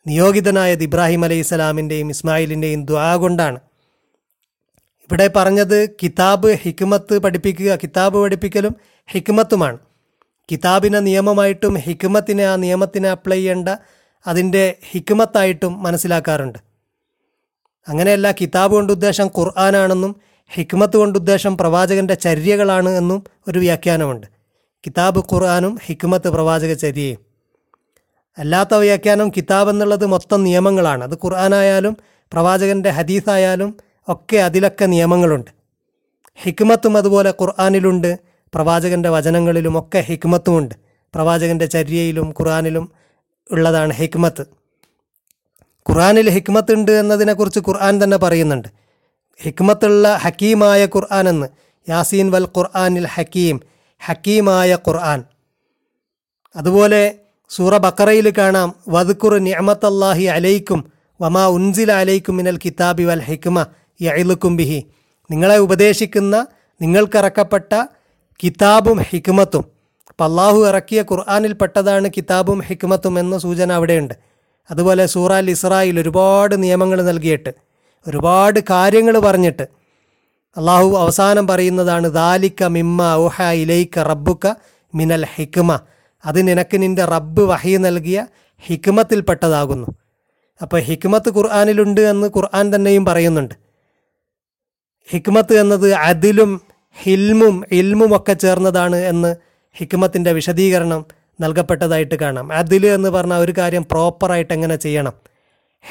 നിയോഗിതനായത് 0.08 0.82
ഇബ്രാഹിം 0.82 1.24
അലൈഹി 1.24 1.42
സ്വലാമിന്റെയും 1.42 2.10
ഇസ്മായിലിന്റെയും 2.10 2.86
ദ്വാ 2.86 3.16
കൊണ്ടാണ്. 3.16 3.58
ഇവിടെ 5.04 5.30
പറഞ്ഞത് 5.36 5.90
കിതാബ് 6.02 6.50
ഹിക്മത്ത് 6.52 7.18
പഠിപ്പിക്കുക 7.18 7.76
കിതാബ് 7.76 8.18
പഠിപ്പിക്കലും 8.18 8.76
ഹിക്മത്തുമാണ്. 9.10 9.78
കിതാബിനെ 10.50 11.00
നിയമമായിട്ടും 11.00 11.74
ഹിക്മത്തിനെ 11.74 12.44
ആ 12.44 12.56
നിയമത്തിനെ 12.56 13.08
അപ്ലൈ 13.10 13.36
ചെയ്യേണ്ട 13.36 13.68
അതിന്റെ 14.26 14.76
ഹിക്മത്തായിട്ടും 14.90 15.82
മനസ്സിലാക്കാറുണ്ട്. 15.82 16.58
അങ്ങനെയല്ല 17.88 18.32
കിതാബ് 18.32 18.72
കൊണ്ട് 18.72 18.92
ഉദ്ദേശം 18.92 19.26
ഖുർആാനാണെന്നും 19.26 20.16
ഹിക്മത്ത് 20.50 20.96
കൊണ്ട് 20.96 21.18
ഉദ്ദേശം 21.18 21.58
പ്രവാചകന്റെ 21.58 22.14
ചര്യകളാണ് 22.14 22.88
എന്നും 22.88 23.24
ഒരു 23.48 23.58
വ്യാഖ്യാനമുണ്ട്. 23.58 24.26
കിതാബ് 24.86 25.18
ഖുർആാനും 25.18 25.78
ഹിക്മത്ത് 25.86 26.28
പ്രവാചക 26.28 26.72
ചര്യയും. 26.72 27.18
അല്ലാത്ത 28.38 28.74
വ്യാഖ്യാനം 28.74 29.28
കിതാബ് 29.28 29.70
എന്നുള്ളത് 29.70 30.06
മൊത്തം 30.06 30.44
നിയമങ്ങളാണ്. 30.44 31.04
അത് 31.04 31.14
ഖുർആാനായാലും 31.14 31.96
പ്രവാചകന്റെ 32.32 32.90
ഹദീസായാലും 32.90 33.76
ഒക്കെ 34.08 34.36
അതിലൊക്കെ 34.36 34.86
നിയമങ്ങളുണ്ട്. 34.86 35.50
ഹിക്മത്തും 36.42 36.96
അതുപോലെ 36.96 37.30
ഖുർആാനിലുണ്ട്. 37.30 38.18
പ്രവാചകന്റെ 38.54 39.08
വചനങ്ങളിലും 39.08 39.78
ഒക്കെ 39.78 39.98
ഹിക്മത്തുമുണ്ട്. 39.98 40.74
പ്രവാചകന്റെ 41.14 41.66
ചര്യയിലും 41.66 42.30
ഖുർആാനിലും 42.30 42.92
ഉള്ളതാണ് 43.50 43.92
ഹിക്മത്ത്. 43.92 44.42
ഖുർആാനിൽ 45.90 46.30
ഹിക്മത്ത് 46.30 46.72
ഉണ്ട് 46.72 46.90
എന്നതിനെക്കുറിച്ച് 46.90 47.60
ഖുർആൻ 47.60 48.04
തന്നെ 48.04 48.16
പറയുന്നുണ്ട്. 48.16 48.68
ഹിക്മത്തുള്ള 49.42 50.14
ഹക്കീമായ 50.14 50.86
ഖുർആൻ 50.86 51.28
എന്ന്. 51.28 51.46
യാസീൻ 51.88 52.30
വൽ 52.30 52.44
ഖുർആാനിൽ 52.44 53.06
ഹക്കീം. 53.06 53.60
ഹക്കീമായ 54.06 54.74
ഖുർആൻ. 54.74 55.24
അതുപോലെ 56.56 57.14
സൂറ 57.50 57.76
ബക്കറയിൽ 57.76 58.32
കാണാം. 58.38 58.74
വദ്ഖുർ 58.88 59.38
നിഅമത്തല്ലാഹി 59.38 60.24
അലൈക്കും 60.24 60.92
വമാ 61.20 61.46
ഉൻസിൽ 61.46 61.92
അലൈക്കും 61.92 62.36
മിനൽ 62.36 62.58
കിതാബി 62.64 63.02
വൽ 63.02 63.20
ഹിക്മ. 63.20 63.66
യഇലുക്കും 64.02 64.56
ബിഹി. 64.56 64.86
നിങ്ങളെ 65.30 65.56
ഉപദേശിക്കുന്ന 65.56 66.46
നിങ്ങൾക്കിറക്കപ്പെട്ട 66.82 67.86
കിതാബും 68.44 68.98
ഹിക്മത്തും. 68.98 69.64
അപ്പം 70.08 70.24
അള്ളാഹു 70.24 70.66
ഇറക്കിയ 70.66 71.02
ഖുർആാനിൽ 71.02 71.52
പെട്ടതാണ് 71.52 72.10
കിതാബും 72.16 72.60
ഹിക്മത്തും 72.60 73.18
എന്ന 73.18 73.38
സൂചന 73.38 73.72
അവിടെയുണ്ട്. 73.72 74.14
അതുപോലെ 74.70 75.06
സൂറ 75.06 75.32
അൽ 75.32 75.50
ഇസ്രായിൽ 75.50 76.00
ഒരുപാട് 76.00 76.62
നിയമങ്ങൾ 76.62 77.02
നൽകിയിട്ട് 77.02 77.54
ഒരുപാട് 78.08 78.60
കാര്യങ്ങൾ 78.60 79.18
പറഞ്ഞിട്ട് 79.18 79.62
അള്ളാഹു 80.56 80.96
അവസാനം 80.96 81.46
പറയുന്നതാണ് 81.46 82.08
ദാലിക്ക 82.08 82.64
മിമ്മ 82.64 83.14
ഊഹ 83.14 83.42
ഇലൈക്ക 83.42 83.98
റബ്ബുക്ക 83.98 84.54
മിനൽ 84.94 85.26
ഹിക്മ. 85.34 85.80
അത് 86.26 86.48
നിനക്ക് 86.48 86.82
നിന്റെ 86.82 87.04
റബ്ബ് 87.04 87.42
വഹി 87.42 87.76
നൽകിയ 87.76 88.26
ഹിക്മത്തിൽപ്പെട്ടതാകുന്നു. 88.58 89.86
അപ്പോൾ 90.62 90.80
ഹിക്മത്ത് 90.80 91.36
ഖുർആാനിലുണ്ട് 91.36 92.00
എന്ന് 92.00 92.26
ഖുർആൻ 92.26 92.74
തന്നെയും 92.74 93.04
പറയുന്നുണ്ട്. 93.04 93.63
ഹിക്മത്ത് 95.10 95.60
എന്നത് 95.60 95.92
അതിലും 95.92 96.60
ഹിൽമും 97.02 97.64
ഇൽമും 97.70 98.16
ഒക്കെ 98.16 98.32
ചേർന്നതാണ് 98.32 98.96
എന്ന് 98.96 99.36
ഹിക്മത്തിന്റെ 99.76 100.32
വിശദീകരണം 100.32 101.04
നൽകപ്പെട്ടതായിട്ട് 101.40 102.14
കാണാം. 102.14 102.52
അതിൽ 102.52 102.86
എന്ന് 102.86 103.08
പറഞ്ഞാൽ 103.08 103.38
ഒരു 103.38 103.54
കാര്യം 103.58 103.86
പ്രോപ്പറായിട്ട് 103.90 104.52
എങ്ങനെ 104.52 104.76
ചെയ്യണം? 104.76 105.12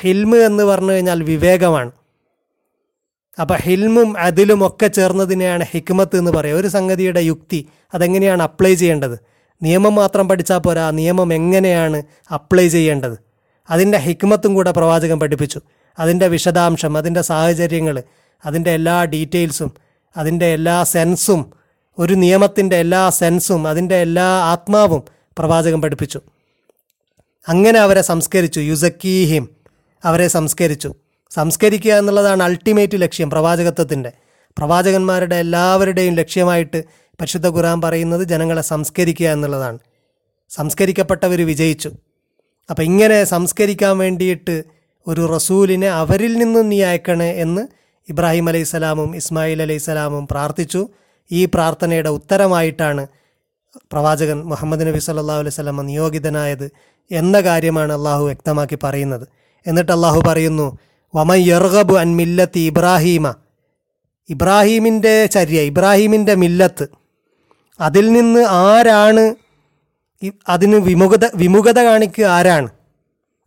ഹിൽമ് 0.02 0.36
എന്ന് 0.36 0.63
പറഞ്ഞു 0.63 0.91
കഴിഞ്ഞാൽ 0.91 1.23
വിവേകമാണ്. 1.23 1.91
അപ്പം 3.41 3.56
ഹിൽമും 3.56 4.17
അതിലും 4.17 4.67
ഒക്കെ 4.67 4.88
ചേർന്നതിനെയാണ് 4.88 5.65
ഹിക്മത്ത് 5.71 6.17
എന്ന് 6.17 6.32
പറയുക 6.32 6.58
ഒരു 6.58 6.67
സംഗതിയുടെ 6.67 7.19
യുക്തി 7.19 7.67
അതെങ്ങനെയാണ് 7.93 8.43
അപ്ലൈ 8.43 8.76
ചെയ്യേണ്ടത്? 8.76 9.19
നിയമം 9.63 9.95
മാത്രം 9.95 10.30
പഠിച്ചാൽ 10.30 10.58
പോരാ. 10.58 10.91
നിയമം 10.91 11.34
എങ്ങനെയാണ് 11.34 12.04
അപ്ലൈ 12.34 12.67
ചെയ്യേണ്ടത്? 12.67 13.17
അതിന്റെ 13.69 13.97
ഹിക്മത്തും 13.97 14.54
കൂടെ 14.54 14.71
പ്രവാചകൻ 14.71 15.19
പഠിപ്പിച്ചു. 15.19 15.62
അതിന്റെ 15.99 16.28
വിശദാംശം 16.28 16.97
അതിന്റെ 16.97 17.21
സാഹചര്യങ്ങൾ 17.21 18.04
അതിന്റെ 18.45 18.71
എല്ലാ 18.71 19.03
ഡീറ്റെയിൽസും 19.03 19.73
അതിന്റെ 20.17 20.45
എല്ലാ 20.45 20.84
സെൻസും 20.84 21.53
ഒരു 21.99 22.13
നിയമത്തിന്റെ 22.13 22.75
എല്ലാ 22.75 23.10
സെൻസും 23.10 23.67
അതിന്റെ 23.67 23.95
എല്ലാ 23.95 24.23
ആത്മാവും 24.23 25.03
പ്രവാചകൻ 25.39 25.82
പഠിപ്പിച്ചു. 25.82 26.21
അങ്ങനെ 27.47 27.79
അവരെ 27.79 28.01
സംസ്കരിച്ചു 28.01 28.60
യുസക്കീഹിം 28.60 29.49
അവരെ 30.03 30.27
സംസ്കരിച്ചു. 30.27 30.93
സംസ്കരിക്കുക 31.32 31.93
എന്നുള്ളതാണ് 31.93 32.43
അൾട്ടിമേറ്റ് 32.43 33.01
ലക്ഷ്യം 33.01 33.29
പ്രവാചകത്വത്തിന്റെ. 33.29 34.12
പ്രവാചകന്മാരുടെ 34.58 35.36
എല്ലാവരുടെയും 35.36 36.15
ലക്ഷ്യമായിട്ട് 36.15 36.84
പരിശുദ്ധ 36.91 37.47
ഖുറാൻ 37.47 37.82
പറയുന്നത് 37.82 38.23
ജനങ്ങളെ 38.23 38.62
സംസ്കരിക്കുക 38.62 39.27
എന്നുള്ളതാണ്. 39.27 39.79
സംസ്കരിക്കപ്പെട്ടവർ 40.49 41.45
വിജയിച്ചു. 41.45 41.91
അപ്പം 42.69 42.84
ഇങ്ങനെ 42.84 43.23
സംസ്കരിക്കാൻ 43.23 43.97
വേണ്ടിയിട്ട് 43.97 44.63
ഒരു 45.08 45.34
റസൂലിനെ 45.36 45.89
അവരിൽ 45.89 46.34
നിന്നും 46.34 46.69
നീ 46.69 46.82
അയക്കണേ 46.82 47.32
എന്ന് 47.32 47.67
ഇബ്രാഹിം 48.09 48.47
അലൈഹി 48.49 48.63
സ്വലാമും 48.63 49.15
ഇസ്മായിൽ 49.15 49.61
അലൈഹി 49.61 49.77
സ്വലാമും 49.77 50.27
പ്രാർത്ഥിച്ചു. 50.27 50.89
ഈ 51.31 51.45
പ്രാർത്ഥനയുടെ 51.45 52.09
ഉത്തരമായിട്ടാണ് 52.09 53.07
പ്രവാചകൻ 53.91 54.41
മുഹമ്മദ് 54.41 54.87
നബി 54.87 54.99
സല്ലല്ലാഹു 54.99 55.39
അലൈഹി 55.39 55.55
സ്വലമ 55.55 55.81
നിയോഗിതനായത് 55.81 56.71
എന്ന 57.11 57.41
കാര്യമാണ് 57.41 57.93
അള്ളാഹു 57.93 58.23
വ്യക്തമാക്കി 58.23 58.77
പറയുന്നത്. 58.83 59.27
എന്നിട്ട് 59.67 59.91
അള്ളാഹു 59.91 60.21
പറയുന്നു 60.27 60.77
വമ 61.15 61.33
യർഗബു 61.33 61.93
അൻ 61.93 62.15
മില്ലത്ത് 62.15 62.59
ഇബ്രാഹീമ. 62.59 63.33
ഇബ്രാഹീമിന്റെ 64.29 65.25
ചര്യ 65.25 65.59
ഇബ്രാഹീമിന്റെ 65.61 66.35
മില്ലത്ത് 66.35 66.85
അതിൽ 67.79 68.11
നിന്ന് 68.13 68.39
ആരാണ് 68.49 69.35
അതിന് 70.49 70.75
വിമുഖത 70.75 71.25
വിമുഖത 71.35 71.79
കാണിക്കുക 71.83 72.25
ആരാണ്? 72.25 72.69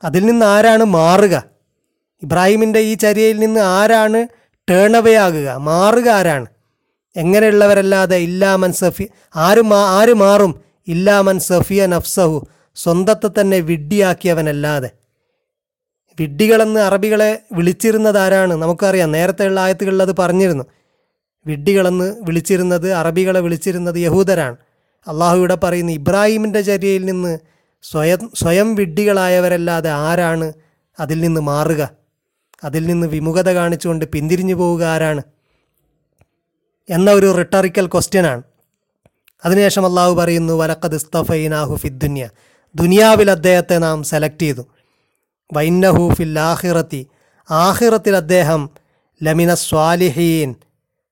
അതിൽ 0.05 0.27
നിന്ന് 0.27 0.47
ആരാണ് 0.47 0.85
മാറുക? 0.85 1.45
ഇബ്രാഹിമിന്റെ 2.23 2.79
ഈ 2.79 2.95
ചര്യയിൽ 2.95 3.39
നിന്ന് 3.39 3.61
ആരാണ് 3.61 4.21
ടേൺ 4.71 4.97
അവേ 4.97 5.15
ആകുക 5.15 5.51
മാറുക 5.51 6.09
ആരാണ്? 6.09 6.47
എങ്ങനെയുള്ളവരല്ലാതെ 7.17 8.17
ഇല്ലാമൻ 8.17 8.73
സഫി 8.73 9.09
ആര് 9.37 9.63
ആര് 9.75 10.15
മാറും? 10.15 10.61
ഇല്ലാമൻ 10.89 11.39
സഫിയ 11.39 11.87
നഫ്സഹു 11.87 12.47
സ്വന്തത്തെ 12.75 13.41
തന്നെ 13.41 13.61
വിഡ്ഢിയാക്കിയവനല്ലാതെ. 13.61 14.91
വിഡ്ഢികളെന്ന് 16.21 16.81
അറബികളെ 16.81 17.43
വിളിച്ചിരുന്നത് 17.53 18.19
ആരാണ്? 18.19 18.55
നമുക്കറിയാം 18.55 19.13
നേരത്തെയുള്ള 19.13 19.61
ആയത്തുകളിൽ 19.61 20.03
അത് 20.03 20.17
പറഞ്ഞിരുന്നു. 20.17 20.65
വിഡ്ഢികളെന്ന് 21.47 22.17
വിളിച്ചിരുന്നത് 22.23 22.93
അറബികളെ 22.93 23.41
വിളിച്ചിരുന്നത് 23.41 23.97
യഹൂദരാണ്. 23.97 24.57
അള്ളാഹു 25.09 25.37
ഇവിടെ 25.37 25.55
പറയുന്നു 25.55 25.93
ഇബ്രാഹിമിന്റെ 25.93 26.61
ചര്യയിൽ 26.61 27.05
നിന്ന് 27.05 27.39
സ്വയം 27.83 28.31
സ്വയം 28.35 28.75
വിഡ്ഢികളായവരല്ലാതെ 28.75 29.91
ആരാണ് 29.91 30.53
അതിൽ 31.01 31.21
നിന്ന് 31.21 31.41
മാറുക? 31.41 32.06
അതിൽ 32.65 32.87
നിന്ന് 32.87 33.07
വിമുഖത 33.07 33.49
കാണിച്ചുകൊണ്ട് 33.51 34.05
പിന്തിരിഞ്ഞു 34.05 34.55
പോവുക 34.55 34.85
ആരാണ്? 34.85 35.23
എന്ന 36.91 37.11
ഒരു 37.11 37.33
റിട്ടറിക്കൽ 37.33 37.87
ക്വസ്റ്റ്യനാണ് 37.87 38.43
അതിനുശേഷം 39.45 39.87
അള്ളാഹു 39.87 40.15
പറയുന്നു 40.15 40.53
വലക്കത് 40.53 40.95
ഇസ്തഫൈനാഹു 40.95 41.75
ഫിദ്ദുന്യ 41.75 42.29
ദുനിയാവിൽ 42.75 43.31
അദ്ദേഹത്തെ 43.31 43.79
നാം 43.79 44.03
സെലക്ട് 44.03 44.43
ചെയ്തു. 44.43 44.67
വൈന്നഹു 45.53 46.15
ഫിൽ 46.15 46.39
ആഹിറത്തി 46.39 47.07
ആഹിറത്തിൽ 47.51 48.17
അദ്ദേഹം 48.17 48.71
ലമിന 49.23 49.55
സ്വാലിഹീൻ 49.55 50.55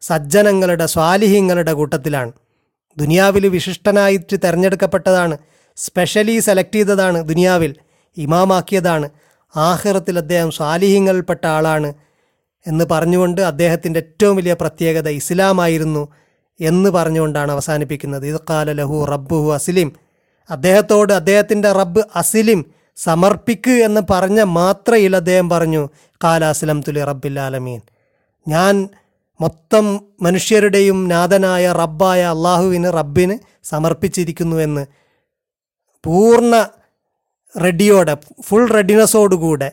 സജ്ജനങ്ങളുടെ 0.00 0.86
സ്വാലിഹീങ്ങളുടെ 0.86 1.72
കൂട്ടത്തിലാണ്. 1.72 2.32
ദുനിയാവിൽ 2.96 3.46
വിശിഷ്ടനായിട്ട് 3.46 4.36
തിരഞ്ഞെടുക്കപ്പെട്ടതാണ് 4.36 5.38
സ്പെഷ്യലി 5.76 6.38
സെലക്ട് 6.38 6.74
ചെയ്തതാണ് 6.74 7.28
ദുനിയാവിൽ 7.28 7.76
ഇമാമാക്കിയതാണ്. 8.16 9.10
ആഹിറത്തിൽ 9.56 10.18
അദ്ദേഹം 10.18 10.50
സ്വാലിഹ്യങ്ങളിൽപ്പെട്ട 10.50 11.46
ആളാണ് 11.46 11.94
എന്ന് 12.66 12.84
പറഞ്ഞുകൊണ്ട് 12.90 13.40
അദ്ദേഹത്തിന്റെ 13.40 14.00
ഏറ്റവും 14.00 14.36
വലിയ 14.36 14.52
പ്രത്യേകത 14.52 15.08
ഇസ്ലാമായിരുന്നു 15.08 16.08
എന്ന് 16.60 16.90
പറഞ്ഞുകൊണ്ടാണ് 16.90 17.52
അവസാനിപ്പിക്കുന്നത്. 17.52 18.26
ഇത് 18.26 18.40
കാല 18.50 18.72
ലഹു 18.72 19.04
റബ്ബുഹു 19.04 19.52
അസ്ലിം. 19.52 19.92
അദ്ദേഹത്തോട് 20.50 21.12
അദ്ദേഹത്തിന്റെ 21.12 21.72
റബ്ബ് 21.72 22.02
അസ്ലിം 22.16 22.64
സമർപ്പിക്ക് 22.96 23.70
എന്ന് 23.70 24.00
പറഞ്ഞ 24.10 24.42
മാത്രയിൽ 24.42 25.16
അദ്ദേഹം 25.16 25.50
പറഞ്ഞു 25.50 25.88
കാല 26.24 26.44
അസ്ലം 26.44 26.82
തുലി 26.82 27.04
റബ്ബിൽ 27.04 27.40
ആലമീൻ. 27.40 27.80
ഞാൻ 28.48 28.88
മൊത്തം 29.40 30.00
മനുഷ്യരുടെയും 30.22 31.08
നാഥനായ 31.08 31.72
റബ്ബായ 31.72 32.22
അള്ളാഹുവിന് 32.22 32.92
റബ്ബിന് 32.92 33.38
സമർപ്പിച്ചിരിക്കുന്നു 33.64 34.56
എന്ന് 34.56 34.86
പൂർണ 36.04 36.68
റെഡിയോടെ 37.62 38.16
ഫുൾ 38.42 38.68
റെഡിനെസ്സോടുകൂടെ 38.70 39.72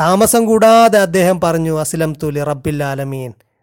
താമസം 0.00 0.46
കൂടാതെ 0.46 0.98
അദ്ദേഹം 0.98 1.40
പറഞ്ഞു 1.40 1.80
അസ്ലം 1.80 2.14
തുലി 2.22 2.40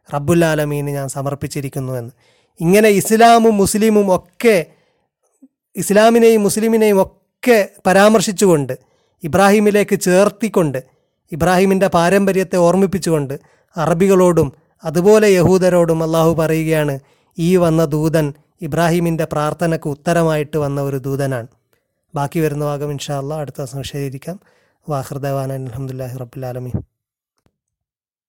റബ്ബിൽ 0.10 0.46
ആലമീൻ 0.46 0.86
ഞാൻ 0.86 1.10
സമർപ്പിച്ചിരിക്കുന്നു 1.10 1.94
എന്ന്. 1.94 2.12
ഇങ്ങനെ 2.60 2.90
ഇസ്ലാമും 2.90 3.58
മുസ്ലിമും 3.58 4.16
ഒക്കെ 4.16 4.66
ഇസ്ലാമിനെയും 5.76 6.44
മുസ്ലിമിനെയും 6.44 7.02
ഒക്കെ 7.02 7.70
പരാമർശിച്ചുകൊണ്ട് 7.86 8.74
ഇബ്രാഹിമിലേക്ക് 9.24 10.00
ചേർത്തിക്കൊണ്ട് 10.00 10.84
ഇബ്രാഹിമിന്റെ 11.32 11.88
പാരമ്പര്യത്തെ 11.88 12.58
ഓർമ്മിപ്പിച്ചുകൊണ്ട് 12.58 13.40
അറബികളോടും 13.78 14.54
അതുപോലെ 14.84 15.28
യഹൂദരോടും 15.28 16.04
അള്ളാഹു 16.04 16.34
പറയുകയാണ് 16.34 17.00
ഈ 17.38 17.56
വന്ന 17.56 17.86
ദൂതൻ 17.86 18.34
ഇബ്രാഹിമിന്റെ 18.62 19.26
പ്രാർത്ഥനയ്ക്ക് 19.32 19.90
ഉത്തരമായിട്ട് 19.90 20.58
വന്ന 20.58 20.82
ഒരു 20.82 20.98
ദൂതനാണ്. 20.98 21.48
ബാക്കി 22.16 22.40
വരുന്ന 22.40 22.66
ഭാഗം 22.66 22.92
ഇൻഷാ 22.92 23.18
അടുത്ത 23.40 23.56
ദിവസം 23.58 23.78
വിശദീകരിക്കാം. 23.78 24.40
വാഹൃദവാൻ 24.90 25.52
അലഹമുല്ലാഹി 25.54 26.18
റബ്ബുലാലമീൻ 26.18 26.91